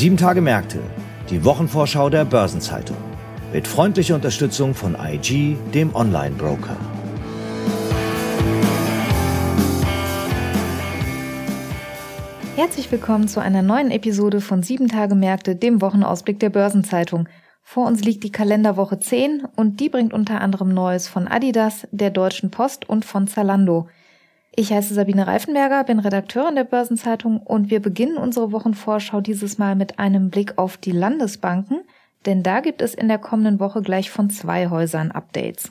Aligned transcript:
Sieben 0.00 0.16
Tage 0.16 0.40
Märkte, 0.40 0.78
die 1.28 1.44
Wochenvorschau 1.44 2.08
der 2.08 2.24
Börsenzeitung. 2.24 2.96
Mit 3.52 3.68
freundlicher 3.68 4.14
Unterstützung 4.14 4.72
von 4.72 4.96
IG, 4.98 5.58
dem 5.74 5.94
Online-Broker. 5.94 6.74
Herzlich 12.56 12.90
willkommen 12.90 13.28
zu 13.28 13.40
einer 13.40 13.60
neuen 13.60 13.90
Episode 13.90 14.40
von 14.40 14.62
Sieben 14.62 14.88
Tage 14.88 15.14
Märkte, 15.14 15.54
dem 15.54 15.82
Wochenausblick 15.82 16.40
der 16.40 16.48
Börsenzeitung. 16.48 17.28
Vor 17.62 17.86
uns 17.86 18.02
liegt 18.02 18.24
die 18.24 18.32
Kalenderwoche 18.32 19.00
10 19.00 19.42
und 19.54 19.80
die 19.80 19.90
bringt 19.90 20.14
unter 20.14 20.40
anderem 20.40 20.72
Neues 20.72 21.08
von 21.08 21.28
Adidas, 21.28 21.86
der 21.90 22.08
Deutschen 22.08 22.50
Post 22.50 22.88
und 22.88 23.04
von 23.04 23.26
Zalando. 23.26 23.86
Ich 24.54 24.72
heiße 24.72 24.94
Sabine 24.94 25.26
Reifenberger, 25.26 25.84
bin 25.84 26.00
Redakteurin 26.00 26.56
der 26.56 26.64
Börsenzeitung 26.64 27.38
und 27.38 27.70
wir 27.70 27.80
beginnen 27.80 28.16
unsere 28.16 28.52
Wochenvorschau 28.52 29.20
dieses 29.20 29.58
Mal 29.58 29.76
mit 29.76 29.98
einem 29.98 30.30
Blick 30.30 30.58
auf 30.58 30.76
die 30.76 30.92
Landesbanken, 30.92 31.82
denn 32.26 32.42
da 32.42 32.60
gibt 32.60 32.82
es 32.82 32.94
in 32.94 33.08
der 33.08 33.18
kommenden 33.18 33.60
Woche 33.60 33.80
gleich 33.80 34.10
von 34.10 34.28
zwei 34.28 34.68
Häusern 34.68 35.12
Updates. 35.12 35.70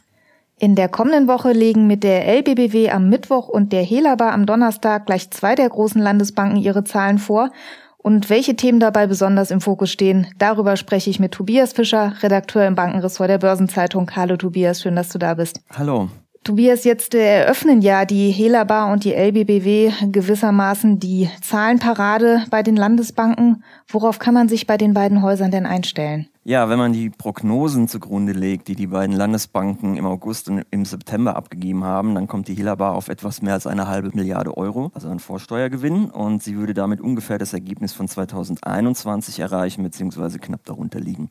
In 0.62 0.76
der 0.76 0.90
kommenden 0.90 1.28
Woche 1.28 1.54
legen 1.54 1.88
mit 1.88 2.04
der 2.04 2.28
LBBW 2.28 2.90
am 2.90 3.10
Mittwoch 3.10 3.48
und 3.48 3.72
der 3.72 3.84
Helaba 3.84 4.32
am 4.32 4.46
Donnerstag 4.46 5.06
gleich 5.06 5.30
zwei 5.32 5.56
der 5.56 5.70
großen 5.70 6.02
Landesbanken 6.02 6.58
ihre 6.58 6.84
Zahlen 6.84 7.18
vor. 7.18 7.52
Und 7.98 8.30
welche 8.30 8.56
Themen 8.56 8.80
dabei 8.80 9.08
besonders 9.08 9.52
im 9.52 9.62
Fokus 9.62 9.90
stehen, 9.90 10.28
darüber 10.38 10.76
spreche 10.76 11.10
ich 11.10 11.20
mit 11.20 11.34
Tobias 11.34 11.74
Fischer, 11.74 12.14
Redakteur 12.22 12.66
im 12.66 12.76
Bankenressort 12.76 13.30
der 13.30 13.38
Börsenzeitung. 13.38 14.12
Hallo 14.16 14.36
Tobias, 14.36 14.82
schön, 14.82 14.96
dass 14.98 15.10
du 15.10 15.20
da 15.20 15.34
bist. 15.34 15.62
Hallo. 15.70 16.10
Tobias, 16.50 16.84
jetzt 16.84 17.14
eröffnen 17.14 17.84
ja 17.84 18.06
die 18.06 18.32
Helaba 18.32 18.92
und 18.92 19.04
die 19.04 19.14
LBBW 19.14 19.92
gewissermaßen 20.12 20.98
die 20.98 21.30
Zahlenparade 21.44 22.44
bei 22.50 22.64
den 22.64 22.76
Landesbanken. 22.76 23.64
Worauf 23.88 24.18
kann 24.18 24.34
man 24.34 24.50
sich 24.50 24.66
bei 24.66 24.76
den 24.76 24.96
beiden 24.96 25.22
Häusern 25.22 25.52
denn 25.52 25.68
einstellen? 25.68 26.28
Ja, 26.44 26.68
wenn 26.68 26.80
man 26.80 26.92
die 26.92 27.12
Prognosen 27.12 27.88
zugrunde 27.88 28.34
legt, 28.34 28.68
die 28.68 28.74
die 28.74 28.88
beiden 28.88 29.16
Landesbanken 29.16 29.96
im 29.96 30.08
August 30.08 30.50
und 30.50 30.66
im 30.72 30.86
September 30.86 31.36
abgegeben 31.36 31.84
haben, 31.84 32.16
dann 32.16 32.28
kommt 32.28 32.48
die 32.48 32.56
Helaba 32.56 32.94
auf 32.94 33.10
etwas 33.10 33.44
mehr 33.44 33.54
als 33.54 33.68
eine 33.68 33.88
halbe 33.88 34.10
Milliarde 34.16 34.58
Euro, 34.58 34.90
also 34.96 35.08
ein 35.08 35.20
Vorsteuergewinn. 35.20 36.10
Und 36.10 36.42
sie 36.42 36.58
würde 36.58 36.74
damit 36.74 37.00
ungefähr 37.00 37.38
das 37.38 37.54
Ergebnis 37.54 37.94
von 37.94 38.08
2021 38.08 39.38
erreichen, 39.38 39.84
beziehungsweise 39.84 40.40
knapp 40.40 40.66
darunter 40.66 41.00
liegen. 41.00 41.30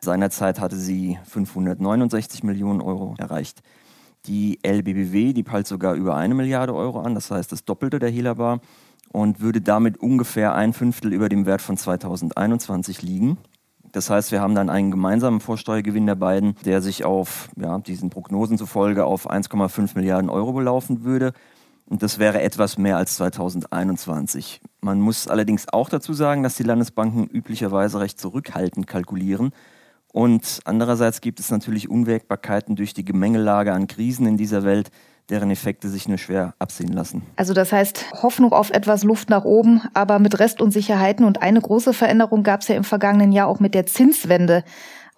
Seinerzeit 0.00 0.58
hatte 0.58 0.76
sie 0.76 1.18
569 1.24 2.44
Millionen 2.44 2.80
Euro 2.80 3.14
erreicht. 3.18 3.62
Die 4.26 4.58
LBBW, 4.62 5.32
die 5.32 5.42
peilt 5.42 5.66
sogar 5.66 5.94
über 5.94 6.16
eine 6.16 6.34
Milliarde 6.34 6.74
Euro 6.74 7.00
an, 7.00 7.14
das 7.14 7.30
heißt 7.30 7.52
das 7.52 7.64
Doppelte 7.64 7.98
der 7.98 8.10
Helaba 8.10 8.60
und 9.12 9.40
würde 9.40 9.60
damit 9.60 9.98
ungefähr 9.98 10.54
ein 10.54 10.72
Fünftel 10.72 11.12
über 11.12 11.28
dem 11.28 11.46
Wert 11.46 11.62
von 11.62 11.76
2021 11.76 13.02
liegen. 13.02 13.38
Das 13.92 14.10
heißt, 14.10 14.32
wir 14.32 14.40
haben 14.40 14.56
dann 14.56 14.70
einen 14.70 14.90
gemeinsamen 14.90 15.38
Vorsteuergewinn 15.38 16.06
der 16.06 16.16
beiden, 16.16 16.56
der 16.64 16.82
sich 16.82 17.04
auf 17.04 17.48
ja, 17.56 17.78
diesen 17.78 18.10
Prognosen 18.10 18.58
zufolge 18.58 19.04
auf 19.04 19.30
1,5 19.30 19.92
Milliarden 19.94 20.30
Euro 20.30 20.52
belaufen 20.52 21.04
würde. 21.04 21.32
Und 21.86 22.02
das 22.02 22.18
wäre 22.18 22.42
etwas 22.42 22.76
mehr 22.76 22.96
als 22.96 23.14
2021. 23.16 24.60
Man 24.80 25.00
muss 25.00 25.28
allerdings 25.28 25.68
auch 25.68 25.88
dazu 25.88 26.12
sagen, 26.12 26.42
dass 26.42 26.56
die 26.56 26.64
Landesbanken 26.64 27.28
üblicherweise 27.28 28.00
recht 28.00 28.18
zurückhaltend 28.18 28.88
kalkulieren. 28.88 29.52
Und 30.14 30.60
andererseits 30.64 31.20
gibt 31.20 31.40
es 31.40 31.50
natürlich 31.50 31.90
Unwägbarkeiten 31.90 32.76
durch 32.76 32.94
die 32.94 33.04
Gemengelage 33.04 33.72
an 33.72 33.88
Krisen 33.88 34.26
in 34.26 34.36
dieser 34.36 34.62
Welt, 34.62 34.92
deren 35.28 35.50
Effekte 35.50 35.88
sich 35.88 36.06
nur 36.06 36.18
schwer 36.18 36.54
absehen 36.60 36.92
lassen. 36.92 37.22
Also 37.34 37.52
das 37.52 37.72
heißt 37.72 38.22
Hoffnung 38.22 38.52
auf 38.52 38.70
etwas 38.70 39.02
Luft 39.02 39.28
nach 39.28 39.44
oben, 39.44 39.82
aber 39.92 40.20
mit 40.20 40.38
Restunsicherheiten. 40.38 41.26
Und 41.26 41.42
eine 41.42 41.60
große 41.60 41.92
Veränderung 41.92 42.44
gab 42.44 42.60
es 42.60 42.68
ja 42.68 42.76
im 42.76 42.84
vergangenen 42.84 43.32
Jahr 43.32 43.48
auch 43.48 43.58
mit 43.58 43.74
der 43.74 43.86
Zinswende. 43.86 44.62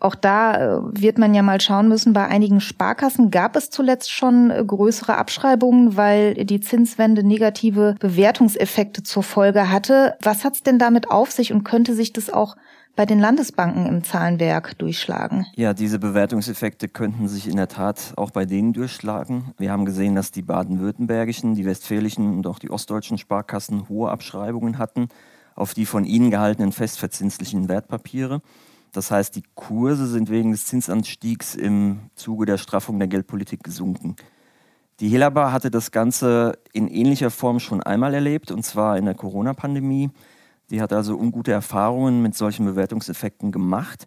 Auch 0.01 0.15
da 0.15 0.79
äh, 0.79 0.81
wird 0.93 1.19
man 1.19 1.35
ja 1.35 1.43
mal 1.43 1.61
schauen 1.61 1.89
müssen. 1.89 2.15
Bei 2.15 2.27
einigen 2.27 2.63
Sparkassen 2.63 3.31
gab 3.31 3.55
es 3.55 3.69
zuletzt 3.69 4.11
schon 4.11 4.51
äh, 4.51 4.65
größere 4.67 5.19
Abschreibungen, 5.19 5.99
weil 5.99 6.33
die 6.47 6.61
Zinswende 6.61 7.23
negative 7.23 7.97
Bewertungseffekte 8.01 9.03
zur 9.03 9.23
Folge 9.23 9.71
hatte. 9.71 10.17
Was 10.23 10.43
hat's 10.43 10.63
denn 10.63 10.79
damit 10.79 11.11
auf 11.11 11.33
sich 11.33 11.53
und 11.53 11.65
könnte 11.65 11.95
sich 11.95 12.15
das 12.15 12.31
auch 12.31 12.57
bei 12.97 13.07
den 13.07 13.21
Landesbanken 13.21 13.87
im 13.87 14.03
Zahlenwerk 14.03 14.77
durchschlagen? 14.79 15.47
Ja, 15.55 15.75
diese 15.75 15.99
Bewertungseffekte 15.99 16.89
könnten 16.89 17.29
sich 17.29 17.47
in 17.47 17.57
der 17.57 17.69
Tat 17.69 18.15
auch 18.17 18.31
bei 18.31 18.47
denen 18.47 18.73
durchschlagen. 18.73 19.53
Wir 19.59 19.71
haben 19.71 19.85
gesehen, 19.85 20.15
dass 20.15 20.33
die 20.33 20.43
baden-württembergischen, 20.43 21.55
die 21.55 21.65
westfälischen 21.65 22.35
und 22.37 22.47
auch 22.47 22.59
die 22.59 22.71
ostdeutschen 22.71 23.19
Sparkassen 23.19 23.89
hohe 23.89 24.11
Abschreibungen 24.11 24.79
hatten 24.79 25.09
auf 25.57 25.75
die 25.75 25.87
von 25.87 26.05
ihnen 26.05 26.31
gehaltenen 26.31 26.71
festverzinslichen 26.71 27.69
Wertpapiere. 27.69 28.43
Das 28.93 29.11
heißt, 29.11 29.35
die 29.35 29.43
Kurse 29.55 30.07
sind 30.07 30.31
wegen 30.31 30.53
des 30.53 30.67
Zinsanstiegs 30.67 31.55
im 31.55 32.11
Zuge 32.15 32.47
der 32.47 32.59
Straffung 32.59 32.99
der 32.99 33.09
Geldpolitik 33.09 33.65
gesunken. 33.65 34.17
Die 35.01 35.09
Helaba 35.09 35.53
hatte 35.53 35.71
das 35.71 35.91
Ganze 35.91 36.59
in 36.73 36.89
ähnlicher 36.89 37.31
Form 37.31 37.59
schon 37.59 37.83
einmal 37.83 38.15
erlebt, 38.15 38.51
und 38.51 38.65
zwar 38.65 38.97
in 38.97 39.05
der 39.05 39.15
Corona-Pandemie. 39.15 40.11
Die 40.71 40.81
hat 40.81 40.93
also 40.93 41.17
ungute 41.17 41.53
Erfahrungen 41.53 42.23
mit 42.23 42.35
solchen 42.35 42.67
Bewertungseffekten 42.67 43.53
gemacht. 43.53 44.07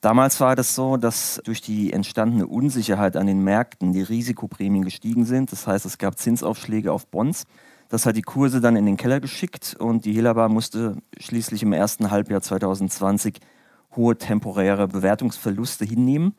Damals 0.00 0.38
war 0.40 0.54
das 0.54 0.74
so, 0.74 0.98
dass 0.98 1.40
durch 1.44 1.62
die 1.62 1.92
entstandene 1.92 2.46
Unsicherheit 2.46 3.16
an 3.16 3.26
den 3.26 3.42
Märkten 3.42 3.94
die 3.94 4.02
Risikoprämien 4.02 4.84
gestiegen 4.84 5.24
sind. 5.24 5.50
Das 5.50 5.66
heißt, 5.66 5.86
es 5.86 5.96
gab 5.96 6.18
Zinsaufschläge 6.18 6.92
auf 6.92 7.06
Bonds. 7.06 7.44
Das 7.88 8.04
hat 8.04 8.16
die 8.16 8.22
Kurse 8.22 8.60
dann 8.60 8.76
in 8.76 8.84
den 8.84 8.98
Keller 8.98 9.20
geschickt 9.20 9.76
und 9.78 10.04
die 10.04 10.12
Helaba 10.12 10.48
musste 10.48 10.98
schließlich 11.18 11.62
im 11.62 11.72
ersten 11.72 12.10
Halbjahr 12.10 12.42
2020 12.42 13.40
hohe 13.96 14.18
temporäre 14.18 14.88
Bewertungsverluste 14.88 15.84
hinnehmen. 15.84 16.34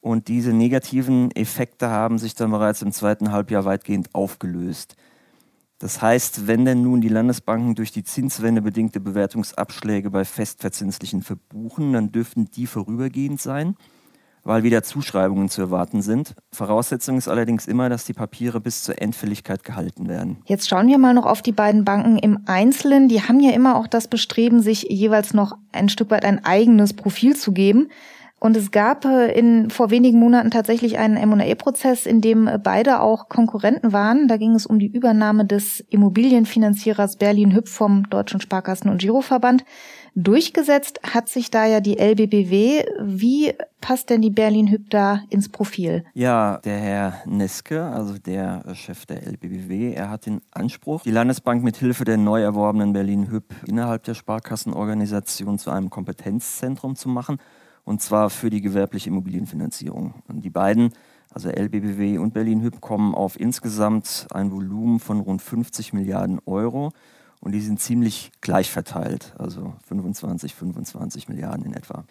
Und 0.00 0.28
diese 0.28 0.52
negativen 0.52 1.30
Effekte 1.32 1.90
haben 1.90 2.18
sich 2.18 2.34
dann 2.34 2.50
bereits 2.50 2.80
im 2.80 2.92
zweiten 2.92 3.32
Halbjahr 3.32 3.64
weitgehend 3.64 4.14
aufgelöst. 4.14 4.96
Das 5.78 6.00
heißt, 6.00 6.46
wenn 6.46 6.64
denn 6.64 6.82
nun 6.82 7.02
die 7.02 7.08
Landesbanken 7.08 7.74
durch 7.74 7.92
die 7.92 8.02
Zinswende 8.04 8.62
bedingte 8.62 8.98
Bewertungsabschläge 8.98 10.10
bei 10.10 10.24
festverzinslichen 10.24 11.22
verbuchen, 11.22 11.92
dann 11.92 12.12
dürften 12.12 12.50
die 12.50 12.66
vorübergehend 12.66 13.42
sein, 13.42 13.76
weil 14.42 14.62
wieder 14.62 14.82
Zuschreibungen 14.82 15.50
zu 15.50 15.60
erwarten 15.60 16.00
sind. 16.00 16.34
Voraussetzung 16.50 17.18
ist 17.18 17.28
allerdings 17.28 17.66
immer, 17.66 17.90
dass 17.90 18.06
die 18.06 18.14
Papiere 18.14 18.58
bis 18.58 18.84
zur 18.84 19.02
Endfälligkeit 19.02 19.64
gehalten 19.64 20.08
werden. 20.08 20.38
Jetzt 20.46 20.66
schauen 20.66 20.88
wir 20.88 20.96
mal 20.96 21.12
noch 21.12 21.26
auf 21.26 21.42
die 21.42 21.52
beiden 21.52 21.84
Banken 21.84 22.16
im 22.18 22.38
Einzelnen. 22.46 23.08
Die 23.08 23.20
haben 23.20 23.40
ja 23.40 23.52
immer 23.52 23.76
auch 23.76 23.86
das 23.86 24.08
Bestreben, 24.08 24.62
sich 24.62 24.86
jeweils 24.88 25.34
noch 25.34 25.58
ein 25.72 25.90
Stück 25.90 26.10
weit 26.10 26.24
ein 26.24 26.42
eigenes 26.42 26.94
Profil 26.94 27.36
zu 27.36 27.52
geben. 27.52 27.88
Und 28.46 28.56
es 28.56 28.70
gab 28.70 29.04
äh, 29.04 29.36
in, 29.36 29.70
vor 29.70 29.90
wenigen 29.90 30.20
Monaten 30.20 30.52
tatsächlich 30.52 30.98
einen 30.98 31.16
M&A-Prozess, 31.16 32.06
in 32.06 32.20
dem 32.20 32.46
äh, 32.46 32.60
beide 32.62 33.00
auch 33.00 33.28
Konkurrenten 33.28 33.92
waren. 33.92 34.28
Da 34.28 34.36
ging 34.36 34.54
es 34.54 34.66
um 34.66 34.78
die 34.78 34.86
Übernahme 34.86 35.44
des 35.44 35.80
Immobilienfinanzierers 35.80 37.16
Berlin 37.16 37.52
Hüb 37.52 37.66
vom 37.66 38.08
Deutschen 38.08 38.40
Sparkassen- 38.40 38.88
und 38.88 38.98
Giroverband. 38.98 39.64
Durchgesetzt 40.14 41.00
hat 41.02 41.28
sich 41.28 41.50
da 41.50 41.66
ja 41.66 41.80
die 41.80 41.98
LBBW. 41.98 42.84
Wie 43.02 43.52
passt 43.80 44.10
denn 44.10 44.22
die 44.22 44.30
Berlin 44.30 44.68
Hüb 44.68 44.90
da 44.90 45.22
ins 45.28 45.48
Profil? 45.48 46.04
Ja, 46.14 46.58
der 46.58 46.78
Herr 46.78 47.14
Neske, 47.26 47.82
also 47.82 48.16
der 48.16 48.62
Chef 48.74 49.06
der 49.06 49.26
LBBW, 49.26 49.92
er 49.92 50.08
hat 50.08 50.26
den 50.26 50.40
Anspruch, 50.52 51.02
die 51.02 51.10
Landesbank 51.10 51.64
mit 51.64 51.78
Hilfe 51.78 52.04
der 52.04 52.16
neu 52.16 52.42
erworbenen 52.42 52.92
Berlin 52.92 53.28
Hüb 53.28 53.52
innerhalb 53.66 54.04
der 54.04 54.14
Sparkassenorganisation 54.14 55.58
zu 55.58 55.72
einem 55.72 55.90
Kompetenzzentrum 55.90 56.94
zu 56.94 57.08
machen 57.08 57.38
und 57.86 58.02
zwar 58.02 58.28
für 58.28 58.50
die 58.50 58.60
gewerbliche 58.60 59.08
Immobilienfinanzierung. 59.08 60.14
Und 60.26 60.44
die 60.44 60.50
beiden, 60.50 60.92
also 61.32 61.48
LBBW 61.48 62.18
und 62.18 62.34
Berlin 62.34 62.60
Hüb, 62.60 62.80
kommen 62.80 63.14
auf 63.14 63.40
insgesamt 63.40 64.26
ein 64.32 64.50
Volumen 64.50 64.98
von 64.98 65.20
rund 65.20 65.40
50 65.40 65.92
Milliarden 65.92 66.40
Euro 66.46 66.92
und 67.40 67.52
die 67.52 67.60
sind 67.60 67.80
ziemlich 67.80 68.32
gleich 68.40 68.70
verteilt, 68.70 69.34
also 69.38 69.74
25, 69.86 70.54
25 70.54 71.28
Milliarden 71.28 71.64
in 71.64 71.74
etwa. 71.74 72.04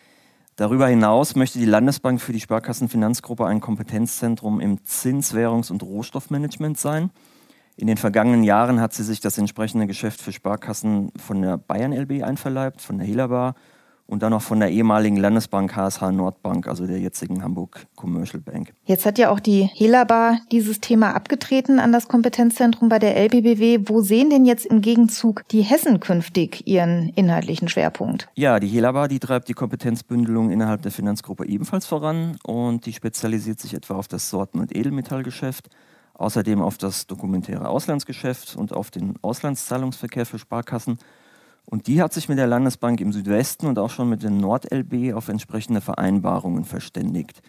Darüber 0.55 0.87
hinaus 0.87 1.35
möchte 1.35 1.59
die 1.59 1.65
Landesbank 1.65 2.21
für 2.21 2.31
die 2.31 2.39
Sparkassenfinanzgruppe 2.39 3.45
ein 3.45 3.59
Kompetenzzentrum 3.59 4.61
im 4.61 4.85
Zins-, 4.85 5.33
Währungs- 5.33 5.71
und 5.71 5.83
Rohstoffmanagement 5.83 6.77
sein. 6.77 7.09
In 7.75 7.87
den 7.87 7.97
vergangenen 7.97 8.45
Jahren 8.45 8.79
hat 8.79 8.93
sie 8.93 9.03
sich 9.03 9.19
das 9.19 9.37
entsprechende 9.37 9.87
Geschäft 9.87 10.21
für 10.21 10.31
Sparkassen 10.31 11.11
von 11.17 11.41
der 11.41 11.57
Bayern 11.57 11.91
LB 11.91 12.23
einverleibt, 12.23 12.81
von 12.81 12.97
der 12.97 13.05
Helaba 13.05 13.55
und 14.07 14.21
dann 14.21 14.31
noch 14.31 14.41
von 14.41 14.59
der 14.59 14.69
ehemaligen 14.69 15.17
Landesbank 15.17 15.75
HSH 15.75 16.11
Nordbank, 16.11 16.67
also 16.67 16.85
der 16.85 16.99
jetzigen 16.99 17.43
Hamburg 17.43 17.87
Commercial 17.95 18.41
Bank. 18.41 18.73
Jetzt 18.85 19.05
hat 19.05 19.17
ja 19.17 19.31
auch 19.31 19.39
die 19.39 19.63
Helaba 19.63 20.37
dieses 20.51 20.79
Thema 20.79 21.15
abgetreten 21.15 21.79
an 21.79 21.91
das 21.91 22.07
Kompetenzzentrum 22.07 22.89
bei 22.89 22.99
der 22.99 23.15
LBBW. 23.17 23.79
Wo 23.85 24.01
sehen 24.01 24.29
denn 24.29 24.45
jetzt 24.45 24.65
im 24.65 24.81
Gegenzug 24.81 25.47
die 25.49 25.61
Hessen 25.61 25.99
künftig 25.99 26.67
ihren 26.67 27.09
inhaltlichen 27.09 27.67
Schwerpunkt? 27.67 28.29
Ja, 28.35 28.59
die 28.59 28.67
Helaba, 28.67 29.07
die 29.07 29.19
treibt 29.19 29.49
die 29.49 29.53
Kompetenzbündelung 29.53 30.51
innerhalb 30.51 30.83
der 30.83 30.91
Finanzgruppe 30.91 31.47
ebenfalls 31.47 31.87
voran 31.87 32.37
und 32.43 32.85
die 32.85 32.93
spezialisiert 32.93 33.59
sich 33.59 33.73
etwa 33.73 33.95
auf 33.95 34.07
das 34.07 34.29
Sorten- 34.29 34.59
und 34.59 34.75
Edelmetallgeschäft, 34.75 35.69
außerdem 36.13 36.61
auf 36.61 36.77
das 36.77 37.07
dokumentäre 37.07 37.69
Auslandsgeschäft 37.69 38.55
und 38.55 38.71
auf 38.71 38.91
den 38.91 39.15
Auslandszahlungsverkehr 39.23 40.25
für 40.25 40.37
Sparkassen 40.37 40.99
Und 41.65 41.87
die 41.87 42.01
hat 42.01 42.13
sich 42.13 42.29
mit 42.29 42.37
der 42.37 42.47
Landesbank 42.47 43.01
im 43.01 43.11
Südwesten 43.11 43.67
und 43.67 43.79
auch 43.79 43.89
schon 43.89 44.09
mit 44.09 44.23
der 44.23 44.29
NordLB 44.29 45.13
auf 45.13 45.29
entsprechende 45.29 45.81
Vereinbarungen 45.81 46.63
verständigt. 46.63 47.41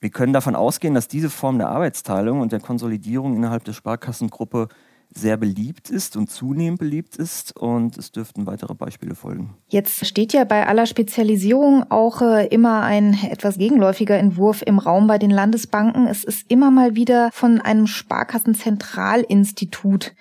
Wir 0.00 0.10
können 0.10 0.32
davon 0.32 0.56
ausgehen, 0.56 0.94
dass 0.94 1.08
diese 1.08 1.28
Form 1.28 1.58
der 1.58 1.68
Arbeitsteilung 1.68 2.40
und 2.40 2.52
der 2.52 2.60
Konsolidierung 2.60 3.36
innerhalb 3.36 3.64
der 3.64 3.74
Sparkassengruppe 3.74 4.68
sehr 5.12 5.36
beliebt 5.36 5.90
ist 5.90 6.16
und 6.16 6.30
zunehmend 6.30 6.78
beliebt 6.78 7.16
ist 7.16 7.56
und 7.56 7.98
es 7.98 8.12
dürften 8.12 8.46
weitere 8.46 8.74
Beispiele 8.74 9.16
folgen. 9.16 9.56
Jetzt 9.68 10.06
steht 10.06 10.32
ja 10.32 10.44
bei 10.44 10.66
aller 10.66 10.86
Spezialisierung 10.86 11.84
auch 11.90 12.22
äh, 12.22 12.46
immer 12.46 12.80
ein 12.82 13.18
etwas 13.28 13.58
gegenläufiger 13.58 14.16
Entwurf 14.16 14.62
im 14.64 14.78
Raum 14.78 15.08
bei 15.08 15.18
den 15.18 15.30
Landesbanken. 15.30 16.06
Es 16.06 16.24
ist 16.24 16.44
immer 16.48 16.70
mal 16.70 16.94
wieder 16.94 17.30
von 17.32 17.60
einem 17.60 17.88
Sparkassenzentralinstitut 17.88 20.14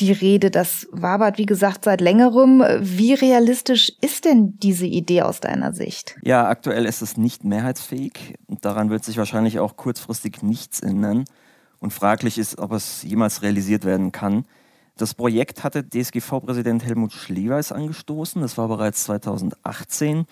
die 0.00 0.12
Rede. 0.12 0.50
Das 0.50 0.86
wabert, 0.92 1.38
wie 1.38 1.46
gesagt, 1.46 1.84
seit 1.84 2.00
längerem. 2.00 2.62
Wie 2.80 3.14
realistisch 3.14 3.92
ist 4.00 4.24
denn 4.24 4.58
diese 4.58 4.86
Idee 4.86 5.22
aus 5.22 5.40
deiner 5.40 5.72
Sicht? 5.72 6.16
Ja, 6.22 6.48
aktuell 6.48 6.84
ist 6.86 7.02
es 7.02 7.16
nicht 7.16 7.44
mehrheitsfähig. 7.44 8.36
Daran 8.60 8.90
wird 8.90 9.04
sich 9.04 9.16
wahrscheinlich 9.16 9.58
auch 9.58 9.76
kurzfristig 9.76 10.42
nichts 10.42 10.80
ändern 10.80 11.24
und 11.78 11.92
fraglich 11.92 12.38
ist, 12.38 12.58
ob 12.58 12.72
es 12.72 13.02
jemals 13.02 13.42
realisiert 13.42 13.84
werden 13.84 14.12
kann. 14.12 14.44
Das 14.96 15.14
Projekt 15.14 15.62
hatte 15.62 15.84
DSGV-Präsident 15.86 16.84
Helmut 16.84 17.12
Schleweis 17.12 17.70
angestoßen. 17.70 18.40
Das 18.40 18.56
war 18.56 18.68
bereits 18.68 19.04
2018. 19.04 20.26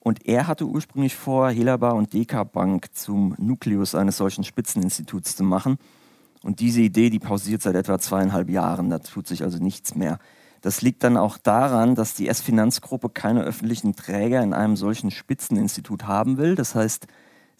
Und 0.00 0.26
er 0.26 0.48
hatte 0.48 0.66
ursprünglich 0.66 1.16
vor, 1.16 1.48
Helaba 1.50 1.92
und 1.92 2.12
DK 2.12 2.44
Bank 2.44 2.88
zum 2.92 3.34
Nukleus 3.38 3.94
eines 3.94 4.16
solchen 4.16 4.44
Spitzeninstituts 4.44 5.36
zu 5.36 5.44
machen. 5.44 5.78
Und 6.42 6.60
diese 6.60 6.80
Idee, 6.80 7.10
die 7.10 7.18
pausiert 7.18 7.62
seit 7.62 7.74
etwa 7.74 7.98
zweieinhalb 7.98 8.50
Jahren. 8.50 8.90
Da 8.90 8.98
tut 8.98 9.26
sich 9.26 9.42
also 9.42 9.58
nichts 9.58 9.94
mehr. 9.94 10.18
Das 10.60 10.82
liegt 10.82 11.02
dann 11.02 11.16
auch 11.16 11.38
daran, 11.38 11.94
dass 11.94 12.14
die 12.14 12.28
S-Finanzgruppe 12.28 13.08
keine 13.08 13.42
öffentlichen 13.42 13.96
Träger 13.96 14.42
in 14.42 14.52
einem 14.52 14.76
solchen 14.76 15.10
Spitzeninstitut 15.10 16.06
haben 16.06 16.38
will. 16.38 16.54
Das 16.54 16.74
heißt, 16.74 17.06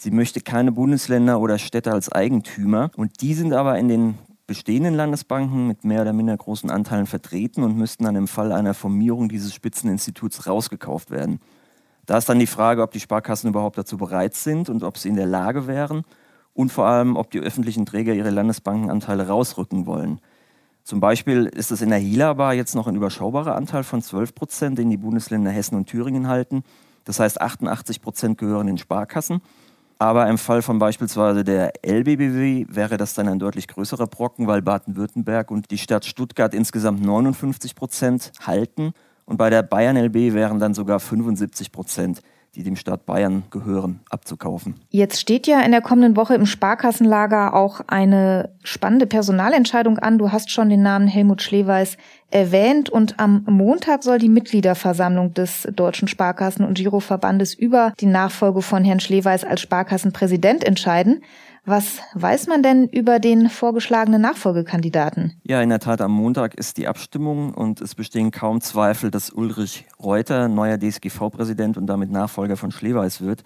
Sie 0.02 0.10
möchte 0.10 0.40
keine 0.40 0.72
Bundesländer 0.72 1.38
oder 1.38 1.58
Städte 1.58 1.92
als 1.92 2.10
Eigentümer. 2.10 2.90
Und 2.96 3.20
die 3.20 3.34
sind 3.34 3.52
aber 3.52 3.78
in 3.78 3.86
den 3.86 4.18
bestehenden 4.48 4.94
Landesbanken 4.94 5.68
mit 5.68 5.84
mehr 5.84 6.02
oder 6.02 6.12
minder 6.12 6.36
großen 6.36 6.70
Anteilen 6.70 7.06
vertreten 7.06 7.62
und 7.62 7.76
müssten 7.76 8.02
dann 8.02 8.16
im 8.16 8.26
Fall 8.26 8.50
einer 8.50 8.74
Formierung 8.74 9.28
dieses 9.28 9.54
Spitzeninstituts 9.54 10.48
rausgekauft 10.48 11.12
werden. 11.12 11.38
Da 12.04 12.18
ist 12.18 12.28
dann 12.28 12.40
die 12.40 12.48
Frage, 12.48 12.82
ob 12.82 12.90
die 12.90 12.98
Sparkassen 12.98 13.50
überhaupt 13.50 13.78
dazu 13.78 13.96
bereit 13.96 14.34
sind 14.34 14.68
und 14.68 14.82
ob 14.82 14.98
sie 14.98 15.08
in 15.08 15.14
der 15.14 15.26
Lage 15.26 15.68
wären 15.68 16.04
und 16.54 16.70
vor 16.70 16.86
allem, 16.86 17.16
ob 17.16 17.30
die 17.30 17.40
öffentlichen 17.40 17.86
Träger 17.86 18.14
ihre 18.14 18.30
Landesbankenanteile 18.30 19.28
rausrücken 19.28 19.86
wollen. 19.86 20.20
Zum 20.84 21.00
Beispiel 21.00 21.46
ist 21.46 21.70
es 21.70 21.80
in 21.80 21.90
der 21.90 21.98
Hila-Bar 21.98 22.54
jetzt 22.54 22.74
noch 22.74 22.88
ein 22.88 22.96
überschaubarer 22.96 23.54
Anteil 23.54 23.84
von 23.84 24.02
12 24.02 24.34
Prozent, 24.34 24.78
den 24.78 24.90
die 24.90 24.96
Bundesländer 24.96 25.50
Hessen 25.50 25.76
und 25.76 25.86
Thüringen 25.86 26.26
halten. 26.26 26.64
Das 27.04 27.20
heißt, 27.20 27.40
88 27.40 28.02
Prozent 28.02 28.38
gehören 28.38 28.66
den 28.66 28.78
Sparkassen. 28.78 29.40
Aber 29.98 30.28
im 30.28 30.38
Fall 30.38 30.62
von 30.62 30.80
beispielsweise 30.80 31.44
der 31.44 31.72
LBBW 31.86 32.66
wäre 32.68 32.96
das 32.96 33.14
dann 33.14 33.28
ein 33.28 33.38
deutlich 33.38 33.68
größerer 33.68 34.08
Brocken, 34.08 34.48
weil 34.48 34.60
Baden-Württemberg 34.60 35.52
und 35.52 35.70
die 35.70 35.78
Stadt 35.78 36.04
Stuttgart 36.04 36.54
insgesamt 36.54 37.00
59 37.04 37.76
Prozent 37.76 38.32
halten. 38.44 38.94
Und 39.26 39.36
bei 39.36 39.48
der 39.48 39.62
Bayern 39.62 39.96
LB 39.96 40.34
wären 40.34 40.58
dann 40.58 40.74
sogar 40.74 40.98
75 40.98 41.70
Prozent 41.70 42.20
die 42.54 42.62
dem 42.62 42.76
Staat 42.76 43.06
Bayern 43.06 43.44
gehören, 43.50 44.00
abzukaufen. 44.10 44.74
Jetzt 44.90 45.20
steht 45.20 45.46
ja 45.46 45.60
in 45.62 45.72
der 45.72 45.80
kommenden 45.80 46.16
Woche 46.16 46.34
im 46.34 46.44
Sparkassenlager 46.44 47.54
auch 47.54 47.80
eine 47.86 48.50
spannende 48.62 49.06
Personalentscheidung 49.06 49.98
an. 49.98 50.18
Du 50.18 50.32
hast 50.32 50.50
schon 50.50 50.68
den 50.68 50.82
Namen 50.82 51.08
Helmut 51.08 51.40
Schleweis 51.40 51.96
erwähnt 52.30 52.90
und 52.90 53.18
am 53.18 53.44
Montag 53.48 54.02
soll 54.02 54.18
die 54.18 54.28
Mitgliederversammlung 54.28 55.32
des 55.32 55.66
Deutschen 55.74 56.08
Sparkassen- 56.08 56.66
und 56.66 56.74
Giroverbandes 56.74 57.54
über 57.54 57.94
die 58.00 58.06
Nachfolge 58.06 58.60
von 58.60 58.84
Herrn 58.84 59.00
Schleweis 59.00 59.44
als 59.44 59.62
Sparkassenpräsident 59.62 60.62
entscheiden. 60.62 61.22
Was 61.64 62.00
weiß 62.14 62.48
man 62.48 62.64
denn 62.64 62.88
über 62.88 63.20
den 63.20 63.48
vorgeschlagenen 63.48 64.20
Nachfolgekandidaten? 64.20 65.40
Ja, 65.44 65.62
in 65.62 65.68
der 65.68 65.78
Tat, 65.78 66.00
am 66.00 66.10
Montag 66.10 66.54
ist 66.54 66.76
die 66.76 66.88
Abstimmung 66.88 67.54
und 67.54 67.80
es 67.80 67.94
bestehen 67.94 68.32
kaum 68.32 68.60
Zweifel, 68.60 69.12
dass 69.12 69.30
Ulrich 69.30 69.86
Reuter 70.02 70.48
neuer 70.48 70.76
DSGV-Präsident 70.76 71.76
und 71.76 71.86
damit 71.86 72.10
Nachfolger 72.10 72.56
von 72.56 72.72
Schleweis 72.72 73.20
wird. 73.20 73.44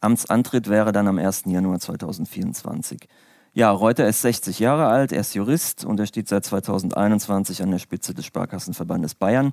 Amtsantritt 0.00 0.68
wäre 0.68 0.90
dann 0.90 1.06
am 1.06 1.16
1. 1.18 1.44
Januar 1.46 1.78
2024. 1.78 3.08
Ja, 3.52 3.70
Reuter 3.70 4.08
ist 4.08 4.22
60 4.22 4.58
Jahre 4.58 4.86
alt, 4.86 5.12
er 5.12 5.20
ist 5.20 5.34
Jurist 5.34 5.84
und 5.84 6.00
er 6.00 6.06
steht 6.06 6.26
seit 6.26 6.44
2021 6.44 7.62
an 7.62 7.70
der 7.70 7.78
Spitze 7.78 8.14
des 8.14 8.26
Sparkassenverbandes 8.26 9.14
Bayern. 9.14 9.52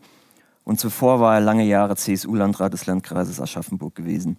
Und 0.63 0.80
zuvor 0.80 1.19
war 1.19 1.36
er 1.36 1.42
lange 1.42 1.65
Jahre 1.65 1.95
CSU-Landrat 1.95 2.74
des 2.74 2.88
Landkreises 2.88 3.39
Aschaffenburg 3.39 3.94
gewesen. 3.94 4.38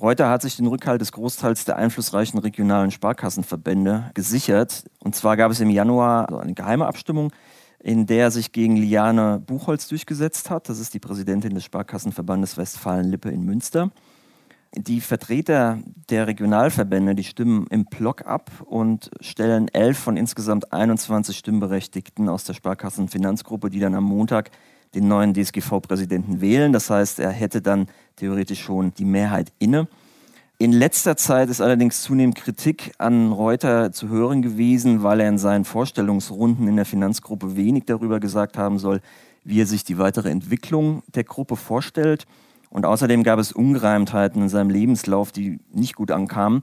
Reuter 0.00 0.30
hat 0.30 0.40
sich 0.40 0.56
den 0.56 0.66
Rückhalt 0.66 1.00
des 1.02 1.12
Großteils 1.12 1.66
der 1.66 1.76
einflussreichen 1.76 2.40
regionalen 2.40 2.90
Sparkassenverbände 2.90 4.10
gesichert. 4.14 4.84
Und 5.00 5.14
zwar 5.14 5.36
gab 5.36 5.50
es 5.50 5.60
im 5.60 5.68
Januar 5.68 6.40
eine 6.40 6.54
geheime 6.54 6.86
Abstimmung, 6.86 7.32
in 7.78 8.06
der 8.06 8.24
er 8.24 8.30
sich 8.30 8.52
gegen 8.52 8.76
Liane 8.76 9.42
Buchholz 9.44 9.88
durchgesetzt 9.88 10.48
hat. 10.48 10.70
Das 10.70 10.78
ist 10.78 10.94
die 10.94 11.00
Präsidentin 11.00 11.54
des 11.54 11.64
Sparkassenverbandes 11.64 12.56
Westfalen-Lippe 12.56 13.28
in 13.28 13.42
Münster. 13.42 13.90
Die 14.74 15.00
Vertreter 15.00 15.78
der 16.08 16.26
Regionalverbände, 16.26 17.14
die 17.14 17.24
stimmen 17.24 17.66
im 17.68 17.84
Block 17.84 18.24
ab 18.24 18.50
und 18.64 19.10
stellen 19.20 19.68
elf 19.68 19.98
von 19.98 20.16
insgesamt 20.16 20.72
21 20.72 21.36
Stimmberechtigten 21.36 22.28
aus 22.28 22.44
der 22.44 22.54
Sparkassenfinanzgruppe, 22.54 23.68
die 23.68 23.80
dann 23.80 23.94
am 23.94 24.04
Montag 24.04 24.50
den 24.94 25.08
neuen 25.08 25.34
DSGV-Präsidenten 25.34 26.40
wählen. 26.40 26.72
Das 26.72 26.90
heißt, 26.90 27.20
er 27.20 27.30
hätte 27.30 27.62
dann 27.62 27.86
theoretisch 28.16 28.62
schon 28.62 28.92
die 28.94 29.04
Mehrheit 29.04 29.52
inne. 29.58 29.88
In 30.58 30.72
letzter 30.72 31.16
Zeit 31.16 31.48
ist 31.48 31.62
allerdings 31.62 32.02
zunehmend 32.02 32.36
Kritik 32.36 32.92
an 32.98 33.32
Reuter 33.32 33.92
zu 33.92 34.08
hören 34.08 34.42
gewesen, 34.42 35.02
weil 35.02 35.20
er 35.20 35.28
in 35.28 35.38
seinen 35.38 35.64
Vorstellungsrunden 35.64 36.68
in 36.68 36.76
der 36.76 36.84
Finanzgruppe 36.84 37.56
wenig 37.56 37.84
darüber 37.86 38.20
gesagt 38.20 38.58
haben 38.58 38.78
soll, 38.78 39.00
wie 39.42 39.62
er 39.62 39.66
sich 39.66 39.84
die 39.84 39.96
weitere 39.96 40.28
Entwicklung 40.28 41.02
der 41.14 41.24
Gruppe 41.24 41.56
vorstellt. 41.56 42.26
Und 42.68 42.84
außerdem 42.84 43.22
gab 43.22 43.38
es 43.38 43.52
Ungereimtheiten 43.52 44.42
in 44.42 44.48
seinem 44.50 44.68
Lebenslauf, 44.68 45.32
die 45.32 45.60
nicht 45.72 45.96
gut 45.96 46.10
ankamen. 46.10 46.62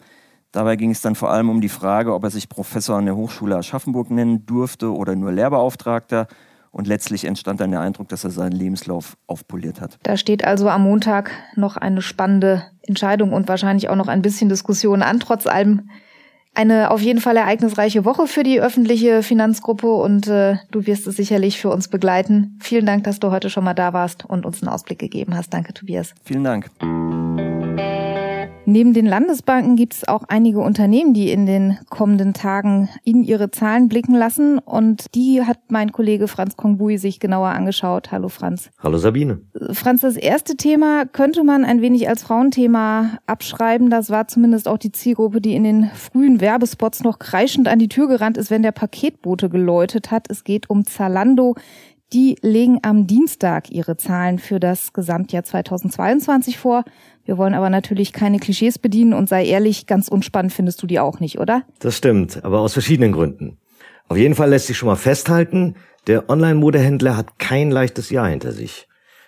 Dabei 0.51 0.75
ging 0.75 0.91
es 0.91 1.01
dann 1.01 1.15
vor 1.15 1.31
allem 1.31 1.49
um 1.49 1.59
die 1.59 1.67
Frage, 1.67 2.13
ob 2.13 2.23
er 2.23 2.29
sich 2.29 2.49
Professor 2.49 2.97
an 2.97 3.05
der 3.05 3.15
Hochschule 3.15 3.57
Aschaffenburg 3.57 4.11
nennen 4.11 4.45
durfte 4.45 4.93
oder 4.93 5.15
nur 5.15 5.31
Lehrbeauftragter. 5.31 6.27
Und 6.71 6.87
letztlich 6.87 7.25
entstand 7.25 7.59
dann 7.59 7.71
der 7.71 7.81
Eindruck, 7.81 8.09
dass 8.09 8.23
er 8.23 8.29
seinen 8.29 8.51
Lebenslauf 8.51 9.17
aufpoliert 9.27 9.81
hat. 9.81 9.97
Da 10.03 10.17
steht 10.17 10.45
also 10.45 10.69
am 10.69 10.83
Montag 10.83 11.31
noch 11.55 11.77
eine 11.77 12.01
spannende 12.01 12.63
Entscheidung 12.83 13.33
und 13.33 13.47
wahrscheinlich 13.47 13.89
auch 13.89 13.95
noch 13.95 14.07
ein 14.07 14.21
bisschen 14.21 14.49
Diskussion 14.49 15.01
an. 15.01 15.19
Trotz 15.19 15.47
allem 15.47 15.89
eine 16.57 16.89
auf 16.89 17.01
jeden 17.01 17.21
Fall 17.21 17.37
ereignisreiche 17.37 18.03
Woche 18.03 18.25
für 18.25 18.43
die 18.43 18.59
öffentliche 18.59 19.21
Finanzgruppe 19.21 19.87
und 19.93 20.27
äh, 20.27 20.57
du 20.71 20.87
wirst 20.87 21.05
es 21.05 21.15
sicherlich 21.15 21.61
für 21.61 21.69
uns 21.69 21.87
begleiten. 21.87 22.57
Vielen 22.61 22.87
Dank, 22.87 23.03
dass 23.03 23.19
du 23.19 23.31
heute 23.31 23.51
schon 23.51 23.63
mal 23.63 23.75
da 23.75 23.93
warst 23.93 24.25
und 24.25 24.45
uns 24.45 24.63
einen 24.63 24.69
Ausblick 24.69 24.97
gegeben 24.97 25.35
hast. 25.37 25.53
Danke, 25.53 25.73
Tobias. 25.73 26.15
Vielen 26.23 26.43
Dank. 26.43 26.71
Neben 28.69 28.91
den 28.91 29.05
Landesbanken 29.05 29.77
gibt 29.77 29.93
es 29.93 30.05
auch 30.09 30.23
einige 30.27 30.59
Unternehmen, 30.59 31.13
die 31.13 31.31
in 31.31 31.45
den 31.45 31.77
kommenden 31.89 32.33
Tagen 32.33 32.89
in 33.05 33.23
ihre 33.23 33.49
Zahlen 33.49 33.87
blicken 33.87 34.13
lassen. 34.13 34.59
Und 34.59 35.15
die 35.15 35.41
hat 35.41 35.57
mein 35.69 35.93
Kollege 35.93 36.27
Franz 36.27 36.57
Kongbui 36.57 36.97
sich 36.97 37.21
genauer 37.21 37.47
angeschaut. 37.47 38.11
Hallo 38.11 38.27
Franz. 38.27 38.69
Hallo 38.79 38.97
Sabine. 38.97 39.39
Franz, 39.71 40.01
das 40.01 40.17
erste 40.17 40.57
Thema 40.57 41.05
könnte 41.05 41.45
man 41.45 41.63
ein 41.63 41.79
wenig 41.79 42.09
als 42.09 42.23
Frauenthema 42.23 43.19
abschreiben. 43.25 43.89
Das 43.89 44.09
war 44.09 44.27
zumindest 44.27 44.67
auch 44.67 44.77
die 44.77 44.91
Zielgruppe, 44.91 45.39
die 45.39 45.55
in 45.55 45.63
den 45.63 45.89
frühen 45.93 46.41
Werbespots 46.41 47.03
noch 47.03 47.19
kreischend 47.19 47.69
an 47.69 47.79
die 47.79 47.87
Tür 47.87 48.09
gerannt 48.09 48.35
ist, 48.35 48.51
wenn 48.51 48.63
der 48.63 48.73
Paketbote 48.73 49.47
geläutet 49.47 50.11
hat. 50.11 50.29
Es 50.29 50.43
geht 50.43 50.69
um 50.69 50.83
Zalando. 50.83 51.55
Die 52.13 52.37
legen 52.41 52.79
am 52.83 53.05
Dienstag 53.05 53.69
ihre 53.69 53.97
Zahlen 53.97 54.39
für 54.39 54.61
das 54.61 54.93
Gesamtjahr 54.93 55.43
2022 55.43 56.57
vor. 56.57 56.85
Wir 57.25 57.37
wollen 57.37 57.53
aber 57.53 57.69
natürlich 57.69 58.13
keine 58.13 58.39
Klischees 58.39 58.79
bedienen 58.79 59.13
und 59.13 59.27
sei 59.27 59.45
ehrlich, 59.45 59.87
ganz 59.87 60.07
unspannend 60.07 60.53
findest 60.53 60.81
du 60.81 60.87
die 60.87 61.01
auch 61.01 61.19
nicht, 61.19 61.37
oder? 61.37 61.63
Das 61.79 61.97
stimmt, 61.97 62.45
aber 62.45 62.61
aus 62.61 62.71
verschiedenen 62.71 63.11
Gründen. 63.11 63.57
Auf 64.07 64.15
jeden 64.15 64.35
Fall 64.35 64.49
lässt 64.49 64.67
sich 64.67 64.77
schon 64.77 64.87
mal 64.87 64.95
festhalten, 64.95 65.75
der 66.07 66.29
Online-Modehändler 66.29 67.17
hat 67.17 67.39
kein 67.39 67.69
leichtes 67.69 68.09
Jahr 68.09 68.29
hinter 68.29 68.53
sich. 68.53 68.86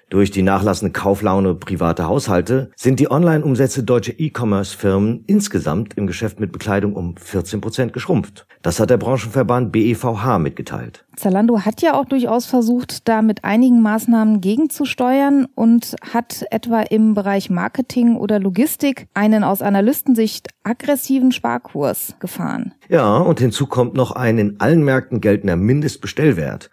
Durch 0.10 0.32
die 0.32 0.42
nachlassende 0.42 0.92
Kauflaune 0.92 1.54
privater 1.54 2.08
Haushalte 2.08 2.72
sind 2.76 3.00
die 3.00 3.12
Online-Umsätze 3.12 3.84
deutscher 3.84 4.14
E-Commerce-Firmen 4.18 5.24
insgesamt 5.28 5.94
im 5.98 6.08
Geschäft 6.08 6.40
mit 6.40 6.52
Bekleidung 6.52 6.96
um 6.96 7.16
14 7.16 7.62
Prozent 7.62 7.94
geschrumpft. 7.94 8.48
Das 8.64 8.80
hat 8.80 8.90
der 8.90 8.98
Branchenverband 8.98 9.72
BEVH 9.72 10.40
mitgeteilt. 10.40 11.06
Zalando 11.16 11.60
hat 11.60 11.84
ja 11.84 11.94
auch 11.94 12.06
durchaus 12.06 12.48
versucht, 12.48 13.08
da 13.08 13.22
mit 13.22 13.44
einigen 13.44 13.84
Maßnahmen 13.84 14.42
gegenzusteuern 14.42 15.46
und 15.54 15.96
hat 16.12 16.44
etwa 16.50 16.82
im 16.82 17.14
Bereich 17.14 17.52
Marketing 17.52 18.16
oder 18.16 18.40
Logistik 18.40 19.08
einen 19.14 19.44
aus 19.44 19.62
Analystensicht 19.62 20.48
aggressiven 20.64 21.32
Sparkurs 21.32 22.16
gefahren. 22.20 22.74
Ja, 22.90 23.18
und 23.18 23.40
hinzu 23.40 23.68
kommt 23.68 23.94
noch 23.94 24.12
ein 24.12 24.40
in 24.40 24.60
allen 24.60 24.84
Märkten 24.84 25.22
geltender 25.22 25.56
Mindestbestellwert. 25.56 26.72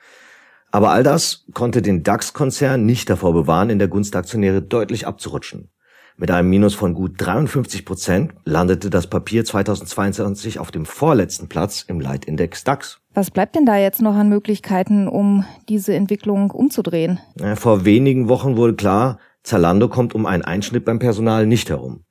Aber 0.76 0.90
all 0.90 1.02
das 1.02 1.46
konnte 1.54 1.80
den 1.80 2.02
DAX-Konzern 2.02 2.84
nicht 2.84 3.08
davor 3.08 3.32
bewahren, 3.32 3.70
in 3.70 3.78
der 3.78 3.88
Gunst 3.88 4.12
der 4.12 4.18
Aktionäre 4.18 4.60
deutlich 4.60 5.06
abzurutschen. 5.06 5.70
Mit 6.18 6.30
einem 6.30 6.50
Minus 6.50 6.74
von 6.74 6.92
gut 6.92 7.14
53 7.16 7.86
Prozent 7.86 8.34
landete 8.44 8.90
das 8.90 9.06
Papier 9.06 9.42
2022 9.46 10.58
auf 10.58 10.70
dem 10.70 10.84
vorletzten 10.84 11.48
Platz 11.48 11.82
im 11.88 11.98
Leitindex 11.98 12.62
DAX. 12.62 13.00
Was 13.14 13.30
bleibt 13.30 13.56
denn 13.56 13.64
da 13.64 13.78
jetzt 13.78 14.02
noch 14.02 14.16
an 14.16 14.28
Möglichkeiten, 14.28 15.08
um 15.08 15.46
diese 15.70 15.94
Entwicklung 15.94 16.50
umzudrehen? 16.50 17.20
Vor 17.54 17.86
wenigen 17.86 18.28
Wochen 18.28 18.58
wurde 18.58 18.74
klar, 18.74 19.18
Zalando 19.44 19.88
kommt 19.88 20.14
um 20.14 20.26
einen 20.26 20.44
Einschnitt 20.44 20.84
beim 20.84 20.98
Personal 20.98 21.46
nicht 21.46 21.70
herum. 21.70 22.04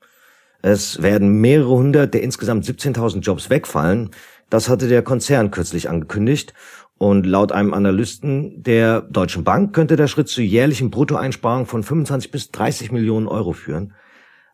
Es 0.63 1.03
werden 1.03 1.39
mehrere 1.39 1.69
hundert 1.69 2.15
der 2.15 2.24
insgesamt 2.24 2.65
17.000 2.65 3.19
Jobs 3.19 3.51
wegfallen. 3.51 4.10
Das 4.50 4.69
hatte 4.69 4.88
der 4.88 5.03
Konzern 5.03 5.51
kürzlich 5.51 5.88
angekündigt. 5.88 6.55
Und 6.98 7.25
laut 7.25 7.52
einem 7.52 7.74
Analysten 7.74 8.64
der 8.64 9.02
Deutschen 9.02 9.44
Bank 9.44 9.74
könnte 9.74 9.98
der 9.98 10.08
Schritt 10.08 10.30
zu 10.30 10.42
jährlichen 10.42 10.92
Bruttoeinsparungen 10.92 11.66
von 11.66 11.84
25 11.84 12.32
bis 12.32 12.52
30 12.52 12.92
Millionen 12.92 13.28
Euro 13.28 13.52
führen. 13.52 13.94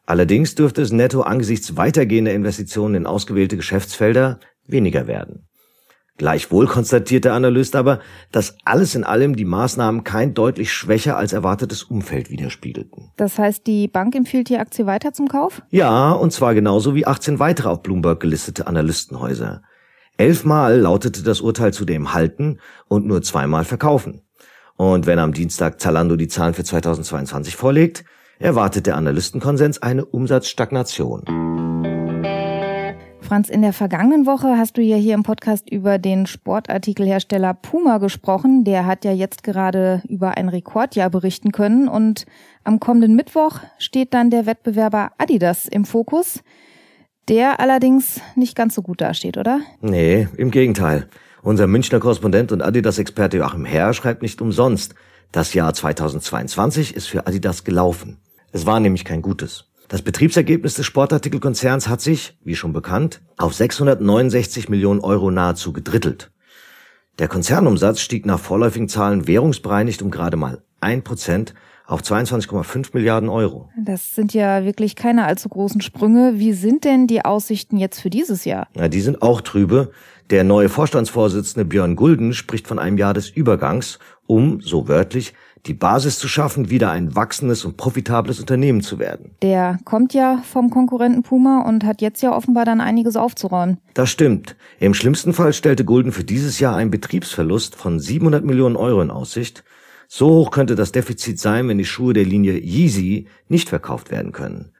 Allerdings 0.08 0.56
dürfte 0.56 0.82
es 0.82 0.92
netto 0.92 1.22
angesichts 1.22 1.78
weitergehender 1.78 2.34
Investitionen 2.34 2.96
in 2.96 3.06
ausgewählte 3.06 3.58
Geschäftsfelder 3.58 4.40
weniger 4.66 5.06
werden. 5.08 5.48
Gleichwohl 6.18 6.68
konstatiert 6.68 7.26
der 7.26 7.34
Analyst 7.34 7.76
aber, 7.76 8.00
dass 8.32 8.56
alles 8.64 8.94
in 8.94 9.04
allem 9.04 9.36
die 9.36 9.46
Maßnahmen 9.46 10.04
kein 10.04 10.34
deutlich 10.34 10.72
schwächer 10.72 11.18
als 11.18 11.34
erwartetes 11.34 11.84
Umfeld 11.84 12.30
widerspiegelten. 12.30 13.12
Das 13.18 13.40
heißt, 13.40 13.66
die 13.66 13.88
Bank 13.88 14.14
empfiehlt 14.16 14.50
die 14.50 14.58
Aktie 14.58 14.86
weiter 14.86 15.14
zum 15.14 15.28
Kauf? 15.28 15.64
Ja, 15.72 16.12
und 16.12 16.32
zwar 16.32 16.54
genauso 16.54 16.94
wie 16.94 17.08
18 17.08 17.40
weitere 17.40 17.70
auf 17.70 17.82
Bloomberg 17.82 18.20
gelistete 18.20 18.68
Analystenhäuser. 18.68 19.64
Elfmal 20.22 20.78
lautete 20.78 21.24
das 21.24 21.42
Urteil 21.42 21.74
zudem 21.74 22.13
halten 22.13 22.60
und 22.88 23.08
nur 23.08 23.24
zweimal 23.24 23.66
verkaufen. 23.66 24.22
Und 24.75 25.08
wenn 25.08 25.18
am 25.18 25.34
Dienstag 25.34 25.82
Zalando 25.82 26.16
die 26.16 26.28
Zahlen 26.28 26.54
für 26.54 26.63
2022 26.63 27.56
vorlegt, 27.56 28.06
erwartet 28.38 28.86
der 28.86 28.98
Analystenkonsens 28.98 29.82
eine 29.82 30.06
Umsatzstagnation. 30.06 31.24
Franz, 33.20 33.50
in 33.50 33.63
der 33.63 33.74
vergangenen 33.74 34.28
Woche 34.28 34.60
hast 34.60 34.78
du 34.78 34.84
ja 34.84 34.96
hier 34.96 35.16
im 35.16 35.24
Podcast 35.24 35.72
über 35.72 35.98
den 35.98 36.28
Sportartikelhersteller 36.28 37.56
Puma 37.56 37.98
gesprochen. 37.98 38.63
Der 38.63 38.86
hat 38.86 39.04
ja 39.06 39.13
jetzt 39.13 39.42
gerade 39.42 40.04
über 40.08 40.38
ein 40.38 40.50
Rekordjahr 40.50 41.10
berichten 41.10 41.51
können 41.51 41.88
und 41.88 42.28
am 42.63 42.80
kommenden 42.80 43.16
Mittwoch 43.16 43.58
steht 43.80 44.13
dann 44.13 44.30
der 44.30 44.46
Wettbewerber 44.46 45.13
Adidas 45.18 45.68
im 45.68 45.84
Fokus 45.84 46.44
der 47.32 47.62
allerdings 47.62 48.20
nicht 48.36 48.58
ganz 48.58 48.76
so 48.76 48.82
gut 48.82 49.00
dasteht, 49.00 49.38
oder? 49.38 49.62
Nee, 49.80 50.28
im 50.36 50.52
Gegenteil. 50.52 51.08
Unser 51.42 51.66
Münchner 51.66 52.02
Korrespondent 52.02 52.52
und 52.52 52.62
Adidas-Experte 52.62 53.38
Joachim 53.38 53.64
Herr 53.64 53.94
schreibt 53.94 54.22
nicht 54.22 54.42
umsonst, 54.42 54.96
das 55.32 55.54
Jahr 55.54 55.74
2022 55.74 56.94
ist 56.94 57.08
für 57.08 57.26
Adidas 57.28 57.64
gelaufen. 57.64 58.18
Es 58.52 58.66
war 58.66 58.82
nämlich 58.82 59.06
kein 59.06 59.22
gutes. 59.22 59.64
Das 59.88 60.02
Betriebsergebnis 60.02 60.74
des 60.74 60.86
Sportartikelkonzerns 60.86 61.88
hat 61.88 62.02
sich, 62.02 62.38
wie 62.44 62.58
schon 62.58 62.74
bekannt, 62.74 63.22
auf 63.38 63.54
669 63.54 64.68
Millionen 64.68 65.00
Euro 65.00 65.32
nahezu 65.32 65.72
gedrittelt. 65.72 66.32
Der 67.18 67.30
Konzernumsatz 67.30 68.02
stieg 68.02 68.26
nach 68.26 68.40
vorläufigen 68.40 68.90
Zahlen 68.90 69.26
währungsbereinigt 69.26 70.02
um 70.02 70.12
gerade 70.12 70.36
mal 70.36 70.64
ein 70.82 71.02
Prozent 71.02 71.54
auf 71.92 72.02
22,5 72.02 72.92
Milliarden 72.94 73.30
Euro. 73.30 73.70
Das 73.78 74.16
sind 74.16 74.34
ja 74.34 74.64
wirklich 74.64 74.96
keine 74.96 75.26
allzu 75.26 75.50
großen 75.50 75.82
Sprünge. 75.82 76.34
Wie 76.36 76.54
sind 76.54 76.86
denn 76.86 77.06
die 77.06 77.26
Aussichten 77.26 77.78
jetzt 77.78 78.00
für 78.00 78.10
dieses 78.10 78.46
Jahr? 78.46 78.68
Na, 78.76 78.88
die 78.88 79.02
sind 79.02 79.22
auch 79.22 79.42
trübe. 79.42 79.92
Der 80.30 80.46
neue 80.46 80.70
Vorstandsvorsitzende 80.70 81.66
Björn 81.66 81.98
Gulden 81.98 82.34
spricht 82.34 82.68
von 82.68 82.80
einem 82.80 82.98
Jahr 82.98 83.14
des 83.14 83.30
Übergangs, 83.30 84.00
um, 84.26 84.62
so 84.62 84.88
wörtlich, 84.88 85.34
die 85.66 85.74
Basis 85.74 86.18
zu 86.18 86.30
schaffen, 86.30 86.70
wieder 86.70 86.92
ein 86.92 87.16
wachsendes 87.16 87.66
und 87.66 87.76
profitables 87.76 88.40
Unternehmen 88.40 88.82
zu 88.82 88.98
werden. 88.98 89.36
Der 89.42 89.78
kommt 89.84 90.14
ja 90.14 90.42
vom 90.50 90.70
Konkurrenten 90.70 91.24
Puma 91.24 91.64
und 91.68 91.84
hat 91.84 92.02
jetzt 92.02 92.24
ja 92.24 92.34
offenbar 92.34 92.64
dann 92.64 92.80
einiges 92.80 93.18
aufzuräumen. 93.18 93.78
Das 93.94 94.10
stimmt. 94.10 94.56
Im 94.80 94.94
schlimmsten 94.94 95.34
Fall 95.34 95.52
stellte 95.52 95.84
Gulden 95.84 96.14
für 96.14 96.24
dieses 96.24 96.60
Jahr 96.60 96.78
einen 96.78 96.90
Betriebsverlust 96.90 97.76
von 97.76 98.00
700 98.00 98.46
Millionen 98.46 98.78
Euro 98.78 99.02
in 99.02 99.12
Aussicht. 99.12 99.64
So 100.13 100.27
hoch 100.27 100.51
könnte 100.51 100.75
das 100.75 100.91
Defizit 100.91 101.39
sein, 101.39 101.70
wenn 101.70 101.77
die 101.77 101.86
Schuhe 101.86 102.12
der 102.12 102.25
Linie 102.25 102.60
Yeezy 102.60 103.27
nicht 103.48 103.70
verkauft 103.70 104.12
werden 104.12 104.34
können. 104.34 104.74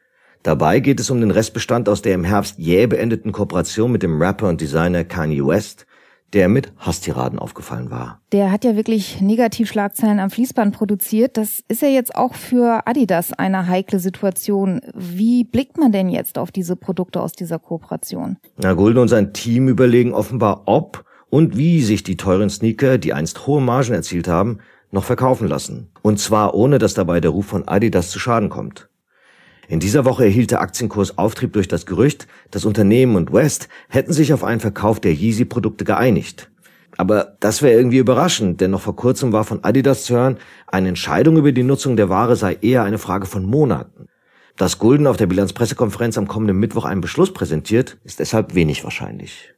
Dabei 0.44 0.82
geht 0.82 1.00
es 1.00 1.10
um 1.10 1.22
den 1.22 1.32
Restbestand 1.32 1.88
aus 1.88 2.02
der 2.02 2.16
im 2.16 2.26
Herbst 2.26 2.60
jäh 2.60 2.86
beendeten 2.86 3.32
Kooperation 3.32 3.94
mit 3.94 4.04
dem 4.04 4.22
Rapper 4.22 4.50
und 4.50 4.60
Designer 4.60 5.06
Kanye 5.06 5.48
West, 5.48 5.86
der 6.34 6.50
mit 6.50 6.74
Hasstiraden 6.80 7.40
aufgefallen 7.40 7.90
war. 7.90 8.20
Der 8.34 8.52
hat 8.52 8.66
ja 8.66 8.76
wirklich 8.76 9.22
Negativschlagzeilen 9.22 10.20
am 10.20 10.32
Fließband 10.32 10.76
produziert. 10.76 11.38
Das 11.38 11.64
ist 11.70 11.82
ja 11.82 11.88
jetzt 11.88 12.14
auch 12.14 12.36
für 12.36 12.86
Adidas 12.86 13.32
eine 13.32 13.70
heikle 13.70 14.00
Situation. 14.00 14.82
Wie 14.94 15.46
blickt 15.46 15.78
man 15.78 15.94
denn 15.94 16.10
jetzt 16.10 16.38
auf 16.38 16.52
diese 16.52 16.76
Produkte 16.76 17.22
aus 17.22 17.32
dieser 17.32 17.58
Kooperation? 17.58 18.36
Na, 18.58 18.74
Gulden 18.74 19.00
und 19.00 19.08
sein 19.08 19.32
Team 19.32 19.70
überlegen 19.70 20.14
offenbar, 20.14 20.64
ob 20.66 21.06
und 21.30 21.56
wie 21.56 21.82
sich 21.84 22.04
die 22.04 22.18
teuren 22.18 22.50
Sneaker, 22.50 22.98
die 22.98 23.14
einst 23.14 23.48
hohe 23.48 23.62
Margen 23.62 23.94
erzielt 23.94 24.28
haben, 24.28 24.60
noch 24.92 25.04
verkaufen 25.04 25.48
lassen. 25.48 25.90
Und 26.02 26.20
zwar 26.20 26.54
ohne, 26.54 26.78
dass 26.78 26.94
dabei 26.94 27.20
der 27.20 27.32
Ruf 27.32 27.48
von 27.48 27.68
Adidas 27.68 28.10
zu 28.10 28.20
Schaden 28.20 28.50
kommt. 28.50 28.90
In 29.68 29.80
dieser 29.80 30.04
Woche 30.04 30.26
erhielt 30.26 30.52
der 30.52 30.62
Aktienkurs 30.62 31.18
Auftrieb 31.18 31.54
durch 31.54 31.68
das 31.68 31.86
Gerücht, 31.86 32.28
das 32.52 32.66
Unternehmen 32.66 33.16
und 33.16 33.32
West 33.32 33.70
hätten 33.88 34.12
sich 34.12 34.34
auf 34.34 34.44
einen 34.44 34.60
Verkauf 34.60 35.00
der 35.00 35.14
Yeezy-Produkte 35.14 35.86
geeinigt. 35.86 36.52
Aber 36.98 37.38
das 37.40 37.62
wäre 37.62 37.78
irgendwie 37.78 38.00
überraschend, 38.00 38.60
denn 38.60 38.72
noch 38.72 38.82
vor 38.82 38.96
kurzem 38.98 39.32
war 39.32 39.46
von 39.46 39.64
Adidas 39.64 40.04
zu 40.04 40.16
hören, 40.16 40.38
eine 40.68 40.90
Entscheidung 40.90 41.38
über 41.38 41.54
die 41.54 41.64
Nutzung 41.64 41.96
der 41.96 42.10
Ware 42.10 42.36
sei 42.36 42.58
eher 42.62 42.84
eine 42.84 42.98
Frage 42.98 43.26
von 43.26 43.46
Monaten. 43.46 44.08
Dass 44.58 44.78
Gulden 44.78 45.08
auf 45.08 45.18
der 45.18 45.28
Bilanzpressekonferenz 45.28 46.18
am 46.18 46.28
kommenden 46.28 46.60
Mittwoch 46.60 46.84
einen 46.84 47.02
Beschluss 47.02 47.34
präsentiert, 47.34 47.98
ist 48.04 48.20
deshalb 48.20 48.54
wenig 48.54 48.84
wahrscheinlich. 48.84 49.54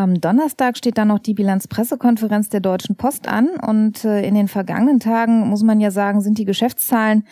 Am 0.00 0.18
Donnerstag 0.18 0.78
steht 0.78 0.96
dann 0.96 1.08
noch 1.08 1.18
die 1.18 1.34
Bilanzpressekonferenz 1.34 2.48
der 2.48 2.60
Deutschen 2.60 2.96
Post 2.96 3.28
an 3.28 3.50
und 3.50 4.02
äh, 4.06 4.26
in 4.26 4.34
den 4.34 4.48
vergangenen 4.48 4.98
Tagen, 4.98 5.46
muss 5.46 5.62
man 5.62 5.78
ja 5.78 5.90
sagen, 5.90 6.22
sind 6.22 6.38
die 6.38 6.46
Geschäftszahlen 6.46 7.26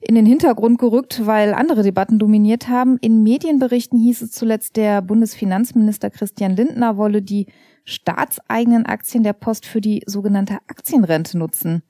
in 0.00 0.16
den 0.16 0.26
Hintergrund 0.26 0.80
gerückt, 0.80 1.26
weil 1.26 1.54
andere 1.54 1.84
Debatten 1.84 2.18
dominiert 2.18 2.68
haben. 2.68 2.98
In 3.00 3.22
Medienberichten 3.22 4.00
hieß 4.00 4.22
es 4.22 4.32
zuletzt, 4.32 4.74
der 4.74 5.00
Bundesfinanzminister 5.00 6.10
Christian 6.10 6.56
Lindner 6.56 6.96
wolle 6.96 7.22
die 7.22 7.46
staatseigenen 7.84 8.84
Aktien 8.84 9.22
der 9.22 9.32
Post 9.32 9.64
für 9.64 9.80
die 9.80 10.02
sogenannte 10.04 10.54
Aktienrente 10.66 11.38
nutzen. 11.38 11.84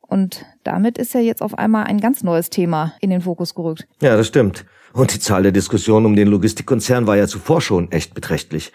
Und 0.00 0.46
damit 0.62 0.96
ist 0.96 1.12
ja 1.12 1.20
jetzt 1.20 1.42
auf 1.42 1.58
einmal 1.58 1.86
ein 1.86 1.98
ganz 1.98 2.22
neues 2.22 2.50
Thema 2.50 2.94
in 3.00 3.10
den 3.10 3.22
Fokus 3.22 3.56
gerückt. 3.56 3.88
Ja, 4.00 4.16
das 4.16 4.28
stimmt. 4.28 4.64
Und 4.92 5.12
die 5.12 5.18
Zahl 5.18 5.42
der 5.42 5.50
Diskussionen 5.50 6.06
um 6.06 6.14
den 6.14 6.28
Logistikkonzern 6.28 7.08
war 7.08 7.16
ja 7.16 7.26
zuvor 7.26 7.60
schon 7.60 7.90
echt 7.90 8.14
beträchtlich. 8.14 8.70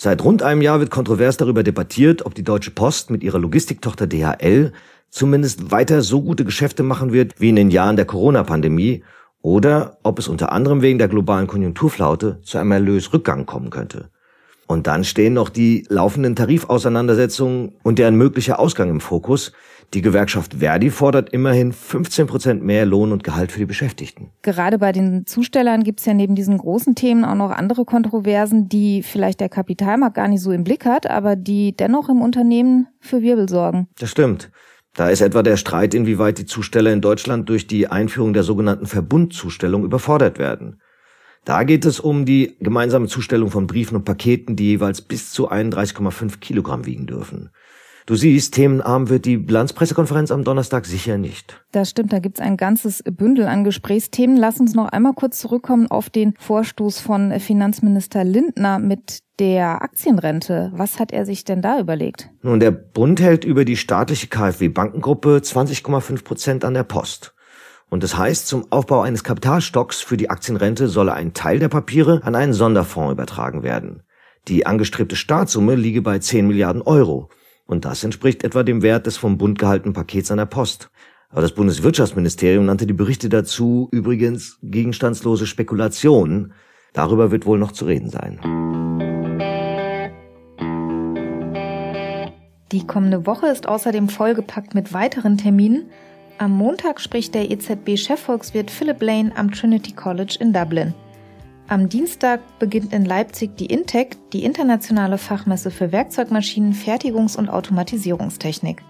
Seit 0.00 0.22
rund 0.22 0.44
einem 0.44 0.62
Jahr 0.62 0.78
wird 0.78 0.92
kontrovers 0.92 1.38
darüber 1.38 1.64
debattiert, 1.64 2.24
ob 2.24 2.32
die 2.32 2.44
Deutsche 2.44 2.70
Post 2.70 3.10
mit 3.10 3.24
ihrer 3.24 3.40
Logistiktochter 3.40 4.06
DHL 4.06 4.72
zumindest 5.10 5.72
weiter 5.72 6.02
so 6.02 6.22
gute 6.22 6.44
Geschäfte 6.44 6.84
machen 6.84 7.12
wird 7.12 7.40
wie 7.40 7.48
in 7.48 7.56
den 7.56 7.72
Jahren 7.72 7.96
der 7.96 8.04
Corona-Pandemie 8.04 9.02
oder 9.42 9.98
ob 10.04 10.20
es 10.20 10.28
unter 10.28 10.52
anderem 10.52 10.82
wegen 10.82 10.98
der 10.98 11.08
globalen 11.08 11.48
Konjunkturflaute 11.48 12.38
zu 12.42 12.58
einem 12.58 12.70
Erlösrückgang 12.70 13.44
kommen 13.44 13.70
könnte. 13.70 14.10
Und 14.68 14.86
dann 14.86 15.02
stehen 15.02 15.34
noch 15.34 15.48
die 15.48 15.84
laufenden 15.88 16.36
Tarifauseinandersetzungen 16.36 17.72
und 17.82 17.98
deren 17.98 18.14
möglicher 18.14 18.60
Ausgang 18.60 18.90
im 18.90 19.00
Fokus, 19.00 19.50
die 19.94 20.02
Gewerkschaft 20.02 20.54
Verdi 20.54 20.90
fordert 20.90 21.30
immerhin 21.30 21.72
15 21.72 22.26
Prozent 22.26 22.62
mehr 22.62 22.84
Lohn 22.84 23.12
und 23.12 23.24
Gehalt 23.24 23.52
für 23.52 23.58
die 23.58 23.66
Beschäftigten. 23.66 24.30
Gerade 24.42 24.78
bei 24.78 24.92
den 24.92 25.26
Zustellern 25.26 25.82
gibt 25.82 26.00
es 26.00 26.06
ja 26.06 26.14
neben 26.14 26.34
diesen 26.34 26.58
großen 26.58 26.94
Themen 26.94 27.24
auch 27.24 27.34
noch 27.34 27.50
andere 27.50 27.84
Kontroversen, 27.84 28.68
die 28.68 29.02
vielleicht 29.02 29.40
der 29.40 29.48
Kapitalmarkt 29.48 30.16
gar 30.16 30.28
nicht 30.28 30.42
so 30.42 30.52
im 30.52 30.64
Blick 30.64 30.84
hat, 30.84 31.08
aber 31.08 31.36
die 31.36 31.74
dennoch 31.74 32.08
im 32.08 32.20
Unternehmen 32.20 32.88
für 33.00 33.22
Wirbel 33.22 33.48
sorgen. 33.48 33.88
Das 33.98 34.10
stimmt. 34.10 34.50
Da 34.94 35.08
ist 35.08 35.20
etwa 35.20 35.42
der 35.42 35.56
Streit, 35.56 35.94
inwieweit 35.94 36.38
die 36.38 36.46
Zusteller 36.46 36.92
in 36.92 37.00
Deutschland 37.00 37.48
durch 37.48 37.66
die 37.66 37.86
Einführung 37.86 38.32
der 38.32 38.42
sogenannten 38.42 38.86
Verbundzustellung 38.86 39.84
überfordert 39.84 40.38
werden. 40.38 40.80
Da 41.44 41.62
geht 41.62 41.86
es 41.86 41.98
um 41.98 42.26
die 42.26 42.56
gemeinsame 42.60 43.06
Zustellung 43.06 43.50
von 43.50 43.66
Briefen 43.66 43.96
und 43.96 44.04
Paketen, 44.04 44.54
die 44.56 44.66
jeweils 44.66 45.00
bis 45.00 45.30
zu 45.30 45.50
31,5 45.50 46.40
Kilogramm 46.40 46.84
wiegen 46.84 47.06
dürfen. 47.06 47.50
Du 48.08 48.14
siehst, 48.14 48.54
themenarm 48.54 49.10
wird 49.10 49.26
die 49.26 49.36
Bilanzpressekonferenz 49.36 50.30
am 50.30 50.42
Donnerstag 50.42 50.86
sicher 50.86 51.18
nicht. 51.18 51.62
Das 51.72 51.90
stimmt, 51.90 52.10
da 52.10 52.20
gibt's 52.20 52.40
ein 52.40 52.56
ganzes 52.56 53.04
Bündel 53.04 53.44
an 53.44 53.64
Gesprächsthemen. 53.64 54.38
Lass 54.38 54.58
uns 54.58 54.74
noch 54.74 54.88
einmal 54.88 55.12
kurz 55.12 55.40
zurückkommen 55.40 55.90
auf 55.90 56.08
den 56.08 56.32
Vorstoß 56.38 57.00
von 57.00 57.38
Finanzminister 57.38 58.24
Lindner 58.24 58.78
mit 58.78 59.18
der 59.38 59.82
Aktienrente. 59.82 60.72
Was 60.74 60.98
hat 60.98 61.12
er 61.12 61.26
sich 61.26 61.44
denn 61.44 61.60
da 61.60 61.78
überlegt? 61.78 62.30
Nun, 62.40 62.60
der 62.60 62.70
Bund 62.70 63.20
hält 63.20 63.44
über 63.44 63.66
die 63.66 63.76
staatliche 63.76 64.28
KfW-Bankengruppe 64.28 65.42
20,5 65.44 66.24
Prozent 66.24 66.64
an 66.64 66.72
der 66.72 66.84
Post. 66.84 67.34
Und 67.90 68.02
das 68.02 68.16
heißt, 68.16 68.46
zum 68.46 68.72
Aufbau 68.72 69.02
eines 69.02 69.22
Kapitalstocks 69.22 70.00
für 70.00 70.16
die 70.16 70.30
Aktienrente 70.30 70.88
solle 70.88 71.12
ein 71.12 71.34
Teil 71.34 71.58
der 71.58 71.68
Papiere 71.68 72.22
an 72.24 72.34
einen 72.34 72.54
Sonderfonds 72.54 73.12
übertragen 73.12 73.62
werden. 73.62 74.02
Die 74.48 74.64
angestrebte 74.64 75.14
Startsumme 75.14 75.74
liege 75.74 76.00
bei 76.00 76.18
10 76.18 76.46
Milliarden 76.46 76.80
Euro. 76.80 77.28
Und 77.68 77.84
das 77.84 78.02
entspricht 78.02 78.44
etwa 78.44 78.62
dem 78.62 78.82
Wert 78.82 79.06
des 79.06 79.18
vom 79.18 79.36
Bund 79.36 79.58
gehaltenen 79.58 79.92
Pakets 79.92 80.30
an 80.30 80.38
der 80.38 80.46
Post. 80.46 80.90
Aber 81.28 81.42
das 81.42 81.52
Bundeswirtschaftsministerium 81.52 82.64
nannte 82.64 82.86
die 82.86 82.94
Berichte 82.94 83.28
dazu 83.28 83.88
übrigens 83.92 84.58
gegenstandslose 84.62 85.46
Spekulationen. 85.46 86.54
Darüber 86.94 87.30
wird 87.30 87.44
wohl 87.44 87.58
noch 87.58 87.72
zu 87.72 87.84
reden 87.84 88.08
sein. 88.08 88.40
Die 92.72 92.86
kommende 92.86 93.26
Woche 93.26 93.48
ist 93.48 93.68
außerdem 93.68 94.08
vollgepackt 94.08 94.74
mit 94.74 94.94
weiteren 94.94 95.36
Terminen. 95.36 95.90
Am 96.38 96.52
Montag 96.52 97.02
spricht 97.02 97.34
der 97.34 97.50
EZB-Chefvolkswirt 97.50 98.70
Philip 98.70 99.02
Lane 99.02 99.32
am 99.36 99.50
Trinity 99.50 99.92
College 99.92 100.38
in 100.40 100.54
Dublin. 100.54 100.94
Am 101.70 101.90
Dienstag 101.90 102.40
beginnt 102.58 102.94
in 102.94 103.04
Leipzig 103.04 103.58
die 103.58 103.66
Intec, 103.66 104.16
die 104.32 104.42
internationale 104.42 105.18
Fachmesse 105.18 105.70
für 105.70 105.92
Werkzeugmaschinen, 105.92 106.72
Fertigungs- 106.72 107.36
und 107.36 107.50
Automatisierungstechnik. 107.50 108.82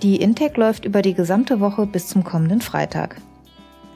Die 0.00 0.16
Intec 0.16 0.56
läuft 0.56 0.84
über 0.84 1.02
die 1.02 1.14
gesamte 1.14 1.58
Woche 1.58 1.86
bis 1.86 2.06
zum 2.06 2.22
kommenden 2.22 2.60
Freitag. 2.60 3.16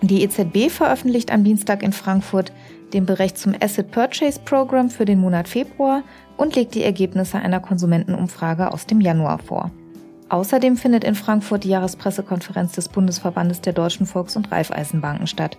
Die 0.02 0.24
EZB 0.24 0.68
veröffentlicht 0.68 1.30
am 1.32 1.44
Dienstag 1.44 1.84
in 1.84 1.92
Frankfurt 1.92 2.52
den 2.92 3.06
Bericht 3.06 3.38
zum 3.38 3.54
Asset 3.60 3.92
Purchase 3.92 4.40
Program 4.44 4.90
für 4.90 5.04
den 5.04 5.20
Monat 5.20 5.46
Februar 5.46 6.02
und 6.36 6.56
legt 6.56 6.74
die 6.74 6.82
Ergebnisse 6.82 7.38
einer 7.38 7.60
Konsumentenumfrage 7.60 8.72
aus 8.72 8.86
dem 8.86 9.00
Januar 9.00 9.38
vor. 9.38 9.70
Außerdem 10.28 10.76
findet 10.76 11.04
in 11.04 11.14
Frankfurt 11.14 11.62
die 11.62 11.68
Jahrespressekonferenz 11.68 12.72
des 12.72 12.88
Bundesverbandes 12.88 13.60
der 13.60 13.74
deutschen 13.74 14.06
Volks- 14.06 14.36
und 14.36 14.50
Raiffeisenbanken 14.50 15.28
statt. 15.28 15.56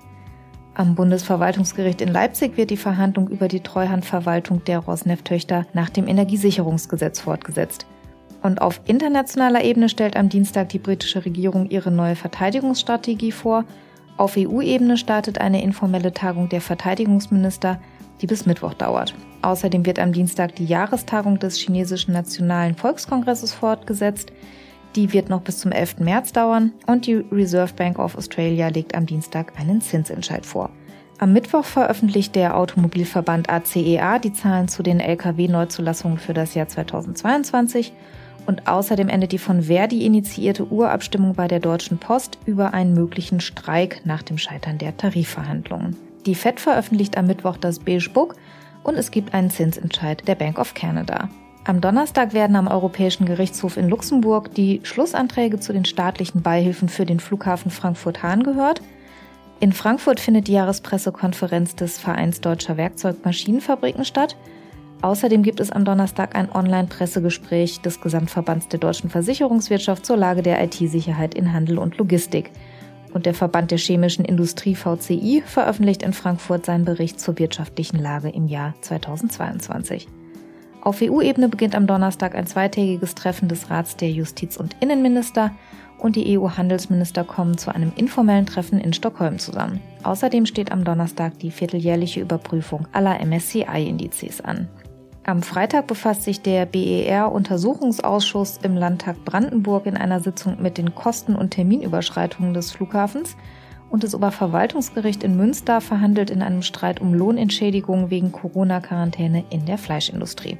Am 0.79 0.95
Bundesverwaltungsgericht 0.95 2.00
in 2.00 2.07
Leipzig 2.07 2.55
wird 2.55 2.69
die 2.69 2.77
Verhandlung 2.77 3.27
über 3.27 3.50
die 3.50 3.59
Treuhandverwaltung 3.59 4.63
der 4.63 4.79
Rosneft-Töchter 4.79 5.65
nach 5.74 5.89
dem 5.89 6.07
Energiesicherungsgesetz 6.07 7.19
fortgesetzt. 7.19 7.86
Und 8.43 8.62
auf 8.62 8.79
internationaler 8.86 9.65
Ebene 9.65 9.89
stellt 9.89 10.15
am 10.15 10.29
Dienstag 10.29 10.69
die 10.69 10.79
britische 10.79 11.25
Regierung 11.25 11.69
ihre 11.69 11.91
neue 11.91 12.15
Verteidigungsstrategie 12.15 13.33
vor. 13.33 13.65
Auf 14.15 14.38
EU-Ebene 14.38 14.95
startet 14.95 15.41
eine 15.41 15.62
informelle 15.62 16.13
Tagung 16.13 16.48
der 16.48 16.62
Verteidigungsminister, 16.62 17.81
die 18.21 18.27
bis 18.27 18.45
Mittwoch 18.45 18.74
dauert. 18.74 19.13
Außerdem 19.41 19.86
wird 19.86 20.00
am 20.00 20.13
Dienstag 20.13 20.55
die 20.55 20.65
Jahrestagung 20.65 21.39
des 21.39 21.57
chinesischen 21.57 22.13
Nationalen 22.13 22.75
Volkskongresses 22.75 23.53
fortgesetzt. 23.53 24.31
Die 24.96 25.13
wird 25.13 25.29
noch 25.29 25.41
bis 25.41 25.60
zum 25.60 25.72
11. 25.72 26.00
März 26.00 26.31
dauern 26.31 26.74
und 26.88 27.05
die 27.05 27.15
Reserve 27.31 27.74
Bank 27.74 28.00
of 28.00 28.17
Australia 28.17 28.69
legt 28.69 28.96
am 28.96 29.05
Dienstag 29.05 29.53
einen 29.60 29.81
Zinsentscheid 29.81 30.46
vor. 30.46 30.72
Am 31.19 31.34
Mittwoch 31.34 31.65
veröffentlicht 31.65 32.36
der 32.36 32.58
Automobilverband 32.58 33.50
ACEA 33.50 34.15
e 34.15 34.19
die 34.19 34.34
Zahlen 34.34 34.67
zu 34.69 34.84
den 34.84 35.00
Lkw-Neuzulassungen 35.00 36.17
für 36.17 36.34
das 36.34 36.55
Jahr 36.55 36.69
2022 36.69 37.93
und 38.46 38.67
außerdem 38.67 39.10
endet 39.10 39.34
die 39.34 39.38
von 39.38 39.63
Verdi 39.63 40.05
initiierte 40.05 40.65
Urabstimmung 40.65 41.34
bei 41.34 41.48
der 41.48 41.60
Deutschen 41.60 41.98
Post 41.98 42.39
über 42.46 42.74
einen 42.74 42.93
möglichen 42.93 43.41
Streik 43.41 44.01
nach 44.05 44.24
dem 44.24 44.38
Scheitern 44.38 44.77
der 44.77 44.96
Tarifverhandlungen. 44.96 45.98
Die 46.25 46.36
Fed 46.36 46.60
veröffentlicht 46.60 47.17
am 47.17 47.27
Mittwoch 47.27 47.58
das 47.58 47.79
Beige 47.79 48.10
Book 48.10 48.36
und 48.84 48.96
es 48.96 49.12
gibt 49.12 49.34
einen 49.34 49.50
Zinsentscheid 49.50 50.27
der 50.27 50.36
Bank 50.36 50.58
of 50.58 50.74
Canada. 50.74 51.29
Am 51.69 51.81
Donnerstag 51.81 52.33
werden 52.33 52.55
am 52.55 52.65
Europäischen 52.65 53.27
Gerichtshof 53.27 53.77
in 53.77 53.89
Luxemburg 53.89 54.55
die 54.55 54.81
Schlussanträge 54.81 55.59
zu 55.59 55.71
den 55.71 55.85
staatlichen 55.85 56.41
Beihilfen 56.41 56.89
für 56.89 57.05
den 57.05 57.19
Flughafen 57.19 57.69
Frankfurt-Hahn 57.69 58.41
gehört. 58.41 58.81
In 59.59 59.71
Frankfurt 59.71 60.19
findet 60.19 60.47
die 60.47 60.53
Jahrespressekonferenz 60.53 61.75
des 61.75 61.99
Vereins 61.99 62.41
Deutscher 62.41 62.75
Werkzeugmaschinenfabriken 62.75 64.03
statt. 64.03 64.35
Außerdem 65.03 65.43
gibt 65.43 65.59
es 65.59 65.71
am 65.71 65.85
Donnerstag 65.85 66.35
ein 66.35 66.51
Online-Pressegespräch 66.51 67.81
des 67.81 68.01
Gesamtverbands 68.01 68.67
der 68.69 68.79
deutschen 68.79 69.12
Versicherungswirtschaft 69.12 70.08
zur 70.08 70.17
Lage 70.17 70.41
der 70.41 70.63
IT-Sicherheit 70.63 71.36
in 71.36 71.53
Handel 71.53 71.77
und 71.77 71.99
Logistik. 71.99 72.49
Und 73.13 73.27
der 73.27 73.36
Verband 73.36 73.69
der 73.69 73.77
chemischen 73.77 74.25
Industrie 74.25 74.73
VCI 74.73 75.43
veröffentlicht 75.45 76.01
in 76.01 76.13
Frankfurt 76.13 76.65
seinen 76.65 76.86
Bericht 76.86 77.19
zur 77.19 77.38
wirtschaftlichen 77.38 77.99
Lage 77.99 78.29
im 78.29 78.47
Jahr 78.47 78.73
2022. 78.82 80.08
Auf 80.89 81.04
EU-Ebene 81.04 81.49
beginnt 81.49 81.75
am 81.75 81.86
Donnerstag 81.86 82.34
ein 82.34 82.47
zweitägiges 82.47 83.13
Treffen 83.13 83.47
des 83.47 83.69
Rats 83.69 83.95
der 83.95 84.10
Justiz- 84.10 84.58
und 84.58 84.75
Innenminister 84.80 85.52
und 85.99 86.15
die 86.15 86.36
EU-Handelsminister 86.36 87.23
kommen 87.23 87.60
zu 87.60 87.69
einem 87.71 87.91
informellen 87.95 88.47
Treffen 88.47 88.80
in 88.80 88.91
Stockholm 88.91 89.38
zusammen. 89.38 89.82
Außerdem 90.02 90.47
steht 90.47 90.71
am 90.71 90.84
Donnerstag 90.84 91.38
die 91.38 91.52
vierteljährliche 91.52 92.21
Überprüfung 92.21 92.88
aller 92.91 93.23
MSCI-Indizes 93.23 94.41
an. 94.41 94.67
Am 95.25 95.43
Freitag 95.43 95.86
befasst 95.86 96.23
sich 96.23 96.41
der 96.41 96.65
BER-Untersuchungsausschuss 96.65 98.58
im 98.63 98.75
Landtag 98.75 99.23
Brandenburg 99.25 99.86
in 99.86 99.95
einer 99.95 100.21
Sitzung 100.21 100.60
mit 100.60 100.80
den 100.80 100.95
Kosten- 100.95 101.36
und 101.36 101.52
Terminüberschreitungen 101.52 102.56
des 102.56 102.71
Flughafens 102.71 103.36
und 103.91 104.04
das 104.04 104.15
Oberverwaltungsgericht 104.15 105.23
in 105.23 105.38
Münster 105.38 105.82
verhandelt 105.82 106.32
in 106.32 106.41
einem 106.41 106.63
Streit 106.63 106.99
um 106.99 107.13
Lohnentschädigungen 107.13 108.10
wegen 108.10 108.32
Corona-Quarantäne 108.32 109.43
in 109.52 109.67
der 109.67 109.78
Fleischindustrie. 109.78 110.58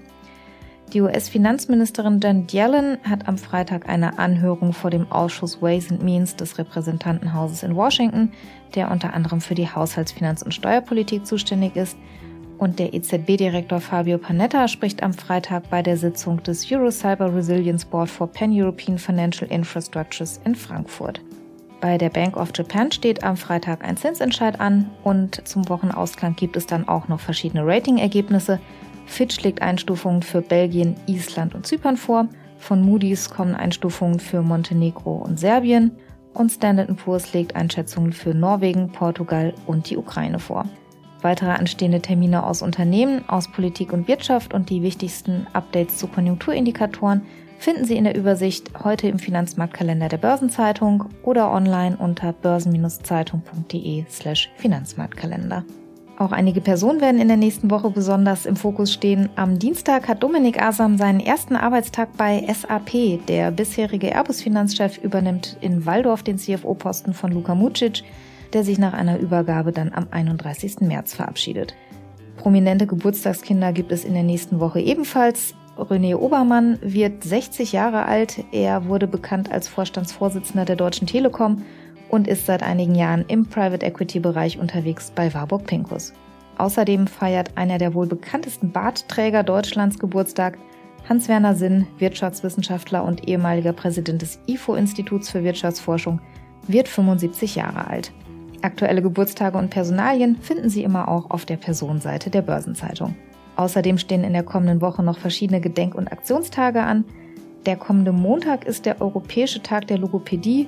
Die 0.94 1.02
US-Finanzministerin 1.02 2.20
Janet 2.20 2.52
Yellen 2.52 2.98
hat 3.04 3.28
am 3.28 3.38
Freitag 3.38 3.88
eine 3.88 4.18
Anhörung 4.18 4.74
vor 4.74 4.90
dem 4.90 5.12
Ausschuss 5.12 5.62
Ways 5.62 5.92
and 5.92 6.02
Means 6.02 6.36
des 6.36 6.58
Repräsentantenhauses 6.58 7.62
in 7.62 7.76
Washington, 7.76 8.32
der 8.74 8.90
unter 8.90 9.14
anderem 9.14 9.40
für 9.40 9.54
die 9.54 9.68
Haushaltsfinanz- 9.68 10.44
und 10.44 10.54
Steuerpolitik 10.54 11.28
zuständig 11.28 11.76
ist, 11.76 11.96
und 12.58 12.80
der 12.80 12.94
EZB-Direktor 12.94 13.80
Fabio 13.80 14.18
Panetta 14.18 14.68
spricht 14.68 15.04
am 15.04 15.14
Freitag 15.14 15.70
bei 15.70 15.82
der 15.82 15.96
Sitzung 15.96 16.42
des 16.44 16.70
Euro 16.72 16.90
Cyber 16.90 17.34
Resilience 17.34 17.86
Board 17.86 18.10
for 18.10 18.28
Pan-European 18.28 18.98
Financial 18.98 19.50
Infrastructures 19.50 20.42
in 20.44 20.56
Frankfurt. 20.56 21.22
Bei 21.82 21.98
der 21.98 22.10
Bank 22.10 22.36
of 22.36 22.50
Japan 22.54 22.92
steht 22.92 23.24
am 23.24 23.38
Freitag 23.38 23.86
ein 23.86 23.96
Zinsentscheid 23.96 24.60
an 24.60 24.90
und 25.04 25.48
zum 25.48 25.70
Wochenausklang 25.70 26.36
gibt 26.36 26.58
es 26.58 26.66
dann 26.66 26.88
auch 26.90 27.08
noch 27.08 27.22
verschiedene 27.22 27.66
Ratingergebnisse. 27.66 28.60
Fitch 29.10 29.42
legt 29.42 29.62
Einstufungen 29.62 30.22
für 30.22 30.42
Belgien, 30.42 30.96
Island 31.08 31.56
und 31.56 31.66
Zypern 31.66 31.96
vor. 31.98 32.28
Von 32.58 32.82
Moody's 32.82 33.30
kommen 33.30 33.56
Einstufungen 33.56 34.20
für 34.20 34.42
Montenegro 34.42 35.16
und 35.16 35.40
Serbien. 35.40 35.92
Und 36.34 36.52
Standard 36.52 36.96
Poor's 36.96 37.34
legt 37.34 37.56
Einschätzungen 37.56 38.14
für 38.14 38.36
Norwegen, 38.36 38.92
Portugal 38.92 39.54
und 39.66 39.90
die 39.90 39.98
Ukraine 39.98 40.40
vor. 40.40 40.66
Weitere 41.22 41.50
anstehende 41.50 42.02
Termine 42.02 42.46
aus 42.46 42.62
Unternehmen, 42.62 43.28
aus 43.28 43.52
Politik 43.52 43.92
und 43.92 44.08
Wirtschaft 44.08 44.54
und 44.54 44.70
die 44.70 44.84
wichtigsten 44.84 45.48
Updates 45.54 45.98
zu 45.98 46.08
Konjunkturindikatoren 46.08 47.24
finden 47.58 47.86
Sie 47.86 47.98
in 47.98 48.04
der 48.06 48.16
Übersicht 48.16 48.72
heute 48.84 49.10
im 49.10 49.20
Finanzmarktkalender 49.20 50.08
der 50.08 50.18
Börsenzeitung 50.18 51.06
oder 51.24 51.52
online 51.52 51.98
unter 51.98 52.32
börsen-zeitung.de/slash 52.32 54.50
Finanzmarktkalender. 54.56 55.66
Auch 56.20 56.32
einige 56.32 56.62
Personen 56.62 57.02
werden 57.02 57.20
in 57.20 57.30
der 57.30 57.38
nächsten 57.38 57.72
Woche 57.72 57.90
besonders 57.90 58.46
im 58.46 58.56
Fokus 58.56 58.94
stehen. 58.94 59.30
Am 59.36 59.58
Dienstag 59.58 60.08
hat 60.08 60.22
Dominik 60.22 60.62
Asam 60.62 60.98
seinen 60.98 61.22
ersten 61.22 61.56
Arbeitstag 61.56 62.10
bei 62.18 62.46
SAP. 62.46 63.26
Der 63.28 63.50
bisherige 63.50 64.14
Airbus-Finanzchef 64.14 65.00
übernimmt 65.00 65.58
in 65.62 65.88
Waldorf 65.88 66.22
den 66.22 66.38
CFO-Posten 66.38 67.14
von 67.14 67.32
Luka 67.32 67.56
Mucic 67.56 68.04
der 68.54 68.64
sich 68.64 68.80
nach 68.80 68.94
einer 68.94 69.20
Übergabe 69.20 69.72
dann 69.72 69.92
am 69.94 70.08
31. 70.12 70.82
März 70.82 71.14
verabschiedet. 71.14 71.76
Prominente 72.38 72.88
Geburtstagskinder 72.88 73.74
gibt 73.74 73.92
es 73.92 74.06
in 74.06 74.14
der 74.14 74.24
nächsten 74.24 74.60
Woche 74.60 74.80
ebenfalls. 74.80 75.56
René 75.78 76.16
Obermann 76.16 76.78
wird 76.82 77.24
60 77.24 77.72
Jahre 77.72 78.06
alt. 78.06 78.44
Er 78.52 78.88
wurde 78.88 79.08
bekannt 79.08 79.52
als 79.52 79.68
Vorstandsvorsitzender 79.68 80.66
der 80.66 80.76
Deutschen 80.76 81.08
Telekom 81.08 81.64
und 82.10 82.28
ist 82.28 82.46
seit 82.46 82.64
einigen 82.64 82.96
Jahren 82.96 83.26
im 83.28 83.46
Private 83.46 83.86
Equity 83.86 84.20
Bereich 84.20 84.60
unterwegs 84.60 85.12
bei 85.16 85.34
Warburg 85.34 85.66
Pincus. 85.66 86.14
Außerdem 86.58 87.08
feiert 87.08 87.52
einer 87.56 87.78
der 87.78 87.94
wohl 87.94 88.08
bekanntesten 88.08 88.72
Bartträger 88.72 89.44
Deutschlands 89.44 89.98
Geburtstag, 89.98 90.58
Hans-Werner 91.08 91.56
Sinn, 91.56 91.88
Wirtschaftswissenschaftler 91.98 93.04
und 93.04 93.28
ehemaliger 93.28 93.74
Präsident 93.74 94.22
des 94.22 94.40
IFO-Instituts 94.48 95.30
für 95.30 95.44
Wirtschaftsforschung, 95.44 96.20
wird 96.68 96.88
75 96.88 97.56
Jahre 97.56 97.88
alt. 97.88 98.12
Aktuelle 98.62 99.02
Geburtstage 99.02 99.58
und 99.58 99.70
Personalien 99.70 100.36
finden 100.42 100.70
Sie 100.70 100.84
immer 100.84 101.08
auch 101.08 101.32
auf 101.32 101.46
der 101.46 101.56
Personenseite 101.56 102.30
der 102.30 102.42
Börsenzeitung. 102.42 103.16
Außerdem 103.56 103.98
stehen 103.98 104.24
in 104.24 104.34
der 104.34 104.44
kommenden 104.44 104.82
Woche 104.82 105.02
noch 105.02 105.18
verschiedene 105.18 105.62
Gedenk- 105.62 105.96
und 105.96 106.12
Aktionstage 106.12 106.82
an. 106.82 107.06
Der 107.66 107.78
kommende 107.78 108.12
Montag 108.12 108.66
ist 108.66 108.86
der 108.86 109.02
Europäische 109.02 109.64
Tag 109.64 109.88
der 109.88 109.98
Logopädie. 109.98 110.68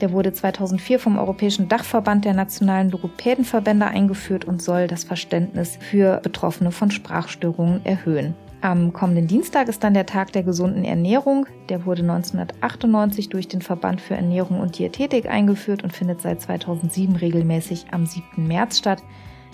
Der 0.00 0.12
wurde 0.12 0.32
2004 0.32 1.00
vom 1.00 1.18
Europäischen 1.18 1.68
Dachverband 1.68 2.24
der 2.24 2.34
nationalen 2.34 2.90
Logopädenverbände 2.90 3.86
eingeführt 3.86 4.44
und 4.44 4.62
soll 4.62 4.86
das 4.86 5.04
Verständnis 5.04 5.76
für 5.80 6.20
Betroffene 6.22 6.70
von 6.70 6.90
Sprachstörungen 6.90 7.84
erhöhen. 7.84 8.34
Am 8.60 8.92
kommenden 8.92 9.28
Dienstag 9.28 9.68
ist 9.68 9.84
dann 9.84 9.94
der 9.94 10.06
Tag 10.06 10.32
der 10.32 10.42
gesunden 10.42 10.84
Ernährung. 10.84 11.46
Der 11.68 11.84
wurde 11.86 12.02
1998 12.02 13.28
durch 13.28 13.46
den 13.46 13.62
Verband 13.62 14.00
für 14.00 14.14
Ernährung 14.14 14.60
und 14.60 14.78
Diätetik 14.78 15.28
eingeführt 15.28 15.84
und 15.84 15.92
findet 15.92 16.20
seit 16.20 16.40
2007 16.40 17.14
regelmäßig 17.16 17.86
am 17.92 18.04
7. 18.04 18.48
März 18.48 18.78
statt. 18.78 19.02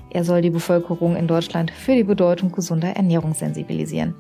Er 0.09 0.25
soll 0.25 0.41
die 0.41 0.51
Bevölkerung 0.51 1.17
in 1.17 1.27
Deutschland 1.27 1.71
für 1.71 1.95
die 1.95 2.05
Bedeutung 2.05 2.51
gesunder 2.53 2.97
Ernährung 2.97 3.35
sensibilisieren. 3.35 4.15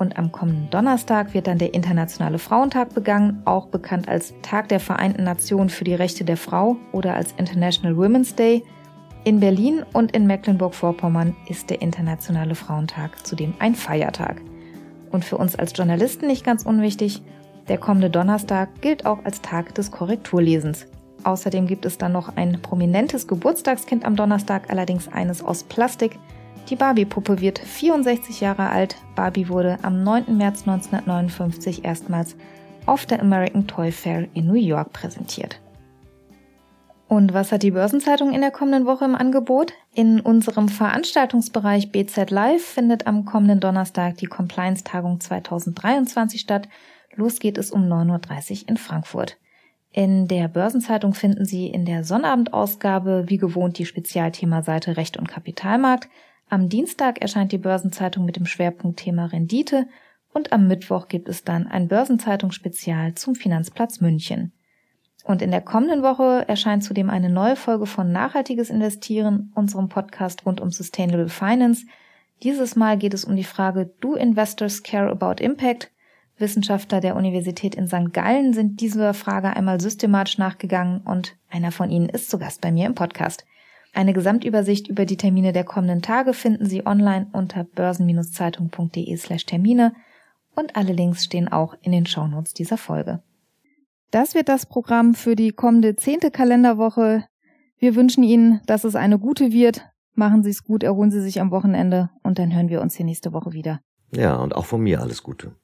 Und 0.00 0.16
am 0.16 0.32
kommenden 0.32 0.70
Donnerstag 0.70 1.34
wird 1.34 1.46
dann 1.46 1.58
der 1.58 1.74
Internationale 1.74 2.38
Frauentag 2.38 2.94
begangen, 2.94 3.42
auch 3.44 3.66
bekannt 3.66 4.08
als 4.08 4.32
Tag 4.40 4.70
der 4.70 4.80
Vereinten 4.80 5.24
Nationen 5.24 5.68
für 5.68 5.84
die 5.84 5.92
Rechte 5.92 6.24
der 6.24 6.38
Frau 6.38 6.78
oder 6.92 7.14
als 7.14 7.32
International 7.36 7.98
Women's 7.98 8.34
Day. 8.34 8.64
In 9.24 9.40
Berlin 9.40 9.84
und 9.92 10.16
in 10.16 10.26
Mecklenburg-Vorpommern 10.26 11.36
ist 11.48 11.68
der 11.68 11.82
Internationale 11.82 12.54
Frauentag 12.54 13.26
zudem 13.26 13.52
ein 13.58 13.74
Feiertag. 13.74 14.40
Und 15.10 15.22
für 15.22 15.36
uns 15.36 15.54
als 15.54 15.76
Journalisten 15.76 16.28
nicht 16.28 16.46
ganz 16.46 16.64
unwichtig, 16.64 17.20
der 17.68 17.76
kommende 17.76 18.08
Donnerstag 18.08 18.80
gilt 18.80 19.04
auch 19.04 19.22
als 19.26 19.42
Tag 19.42 19.74
des 19.74 19.90
Korrekturlesens. 19.90 20.86
Außerdem 21.24 21.66
gibt 21.66 21.84
es 21.84 21.98
dann 21.98 22.12
noch 22.12 22.34
ein 22.36 22.62
prominentes 22.62 23.28
Geburtstagskind 23.28 24.06
am 24.06 24.16
Donnerstag, 24.16 24.70
allerdings 24.70 25.08
eines 25.08 25.44
aus 25.44 25.62
Plastik. 25.62 26.18
Die 26.70 26.76
Barbie-Puppe 26.76 27.40
wird 27.40 27.58
64 27.58 28.40
Jahre 28.40 28.70
alt. 28.70 28.94
Barbie 29.16 29.48
wurde 29.48 29.78
am 29.82 30.04
9. 30.04 30.36
März 30.36 30.60
1959 30.68 31.84
erstmals 31.84 32.36
auf 32.86 33.06
der 33.06 33.20
American 33.20 33.66
Toy 33.66 33.90
Fair 33.90 34.28
in 34.34 34.46
New 34.46 34.54
York 34.54 34.92
präsentiert. 34.92 35.60
Und 37.08 37.34
was 37.34 37.50
hat 37.50 37.64
die 37.64 37.72
Börsenzeitung 37.72 38.32
in 38.32 38.40
der 38.40 38.52
kommenden 38.52 38.86
Woche 38.86 39.04
im 39.04 39.16
Angebot? 39.16 39.72
In 39.94 40.20
unserem 40.20 40.68
Veranstaltungsbereich 40.68 41.90
BZ 41.90 42.30
Live 42.30 42.62
findet 42.62 43.08
am 43.08 43.24
kommenden 43.24 43.58
Donnerstag 43.58 44.18
die 44.18 44.26
Compliance-Tagung 44.26 45.18
2023 45.18 46.40
statt. 46.40 46.68
Los 47.16 47.40
geht 47.40 47.58
es 47.58 47.72
um 47.72 47.82
9.30 47.82 48.62
Uhr 48.62 48.68
in 48.68 48.76
Frankfurt. 48.76 49.38
In 49.90 50.28
der 50.28 50.46
Börsenzeitung 50.46 51.14
finden 51.14 51.44
Sie 51.44 51.66
in 51.66 51.84
der 51.84 52.04
Sonnabendausgabe 52.04 53.24
wie 53.26 53.38
gewohnt 53.38 53.76
die 53.78 53.86
Spezialthema-Seite 53.86 54.96
Recht 54.96 55.16
und 55.16 55.26
Kapitalmarkt. 55.28 56.08
Am 56.50 56.68
Dienstag 56.68 57.22
erscheint 57.22 57.52
die 57.52 57.58
Börsenzeitung 57.58 58.24
mit 58.24 58.34
dem 58.34 58.44
Schwerpunktthema 58.44 59.26
Rendite 59.26 59.86
und 60.32 60.52
am 60.52 60.66
Mittwoch 60.66 61.06
gibt 61.06 61.28
es 61.28 61.44
dann 61.44 61.68
ein 61.68 61.86
Börsenzeitung-Spezial 61.86 63.14
zum 63.14 63.36
Finanzplatz 63.36 64.00
München. 64.00 64.52
Und 65.22 65.42
in 65.42 65.52
der 65.52 65.60
kommenden 65.60 66.02
Woche 66.02 66.48
erscheint 66.48 66.82
zudem 66.82 67.08
eine 67.08 67.30
neue 67.30 67.54
Folge 67.54 67.86
von 67.86 68.10
Nachhaltiges 68.10 68.68
Investieren, 68.68 69.52
unserem 69.54 69.88
Podcast 69.88 70.44
rund 70.44 70.60
um 70.60 70.72
Sustainable 70.72 71.28
Finance. 71.28 71.86
Dieses 72.42 72.74
Mal 72.74 72.98
geht 72.98 73.14
es 73.14 73.24
um 73.24 73.36
die 73.36 73.44
Frage, 73.44 73.94
do 74.00 74.16
investors 74.16 74.82
care 74.82 75.08
about 75.08 75.40
impact? 75.40 75.92
Wissenschaftler 76.36 77.00
der 77.00 77.14
Universität 77.14 77.76
in 77.76 77.86
St. 77.86 78.12
Gallen 78.12 78.54
sind 78.54 78.80
dieser 78.80 79.14
Frage 79.14 79.54
einmal 79.54 79.80
systematisch 79.80 80.38
nachgegangen 80.38 81.02
und 81.02 81.36
einer 81.48 81.70
von 81.70 81.90
ihnen 81.90 82.08
ist 82.08 82.28
zu 82.28 82.40
Gast 82.40 82.60
bei 82.60 82.72
mir 82.72 82.86
im 82.86 82.96
Podcast. 82.96 83.44
Eine 83.92 84.12
Gesamtübersicht 84.12 84.88
über 84.88 85.04
die 85.04 85.16
Termine 85.16 85.52
der 85.52 85.64
kommenden 85.64 86.02
Tage 86.02 86.32
finden 86.32 86.66
Sie 86.66 86.86
online 86.86 87.26
unter 87.32 87.64
börsen-zeitung.de 87.64 89.16
slash 89.16 89.46
Termine 89.46 89.92
und 90.54 90.76
alle 90.76 90.92
Links 90.92 91.24
stehen 91.24 91.48
auch 91.48 91.74
in 91.82 91.92
den 91.92 92.06
Shownotes 92.06 92.54
dieser 92.54 92.76
Folge. 92.76 93.22
Das 94.10 94.34
wird 94.34 94.48
das 94.48 94.66
Programm 94.66 95.14
für 95.14 95.36
die 95.36 95.52
kommende 95.52 95.96
zehnte 95.96 96.30
Kalenderwoche. 96.30 97.24
Wir 97.78 97.94
wünschen 97.94 98.22
Ihnen, 98.22 98.60
dass 98.66 98.84
es 98.84 98.94
eine 98.94 99.18
gute 99.18 99.52
wird. 99.52 99.86
Machen 100.14 100.42
Sie 100.42 100.50
es 100.50 100.64
gut, 100.64 100.82
erholen 100.82 101.10
Sie 101.10 101.22
sich 101.22 101.40
am 101.40 101.50
Wochenende 101.50 102.10
und 102.22 102.38
dann 102.38 102.54
hören 102.54 102.68
wir 102.68 102.82
uns 102.82 102.96
hier 102.96 103.06
nächste 103.06 103.32
Woche 103.32 103.52
wieder. 103.52 103.80
Ja, 104.12 104.36
und 104.36 104.54
auch 104.54 104.66
von 104.66 104.80
mir 104.80 105.00
alles 105.00 105.22
Gute. 105.22 105.54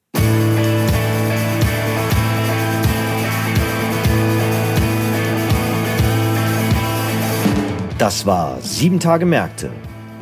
Das 7.97 8.27
war 8.27 8.61
Sieben 8.61 8.99
Tage 8.99 9.25
Märkte, 9.25 9.71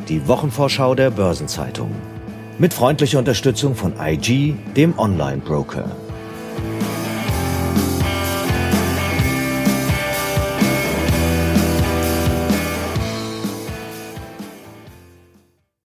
die 0.08 0.26
Wochenvorschau 0.26 0.94
der 0.94 1.10
Börsenzeitung. 1.10 1.90
Mit 2.58 2.72
freundlicher 2.72 3.18
Unterstützung 3.18 3.74
von 3.74 3.92
IG, 4.00 4.54
dem 4.74 4.98
Online-Broker. 4.98 5.84